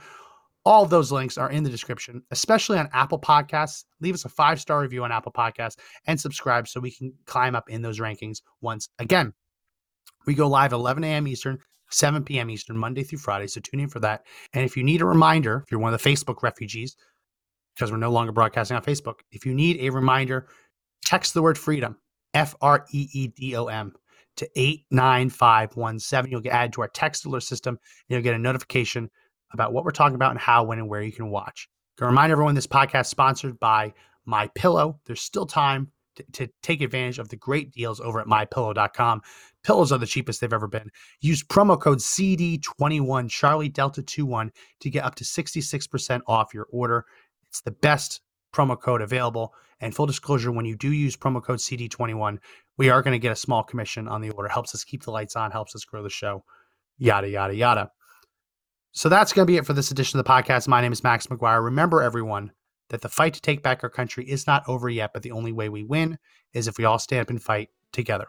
[0.66, 3.86] All those links are in the description, especially on Apple Podcasts.
[4.02, 7.56] Leave us a five star review on Apple Podcasts and subscribe so we can climb
[7.56, 9.34] up in those rankings once again.
[10.26, 11.28] We go live 11 a.m.
[11.28, 11.60] Eastern,
[11.90, 12.50] 7 p.m.
[12.50, 13.48] Eastern, Monday through Friday.
[13.48, 14.26] So tune in for that.
[14.54, 16.96] And if you need a reminder, if you're one of the Facebook refugees,
[17.76, 20.48] because we're no longer broadcasting on Facebook, if you need a reminder,
[21.06, 21.98] text the word freedom,
[22.34, 23.94] F R E E D O M,
[24.38, 26.32] to 89517.
[26.32, 29.10] You'll get added to our text alert system and you'll get a notification
[29.54, 31.70] about what we're talking about and how, when, and where you can watch.
[32.02, 33.94] I remind everyone this podcast is sponsored by
[34.26, 35.00] My Pillow.
[35.06, 35.92] There's still time
[36.34, 39.22] to, take advantage of the great deals over at mypillow.com.
[39.63, 40.89] Pillows are the cheapest they've ever been.
[41.22, 44.51] Use promo code CD21 Charlie Delta 21
[44.82, 47.05] to get up to 66% off your order.
[47.49, 48.22] It's the best
[48.53, 49.53] promo code available.
[49.80, 52.39] And full disclosure, when you do use promo code CD21,
[52.78, 54.49] we are going to get a small commission on the order.
[54.49, 56.43] Helps us keep the lights on, helps us grow the show,
[56.97, 57.91] yada, yada, yada.
[58.91, 60.68] So that's going to be it for this edition of the podcast.
[60.68, 61.63] My name is Max McGuire.
[61.63, 62.51] Remember, everyone,
[62.90, 65.52] that the fight to take back our country is not over yet, but the only
[65.52, 66.18] way we win
[66.54, 68.28] is if we all stand up and fight together.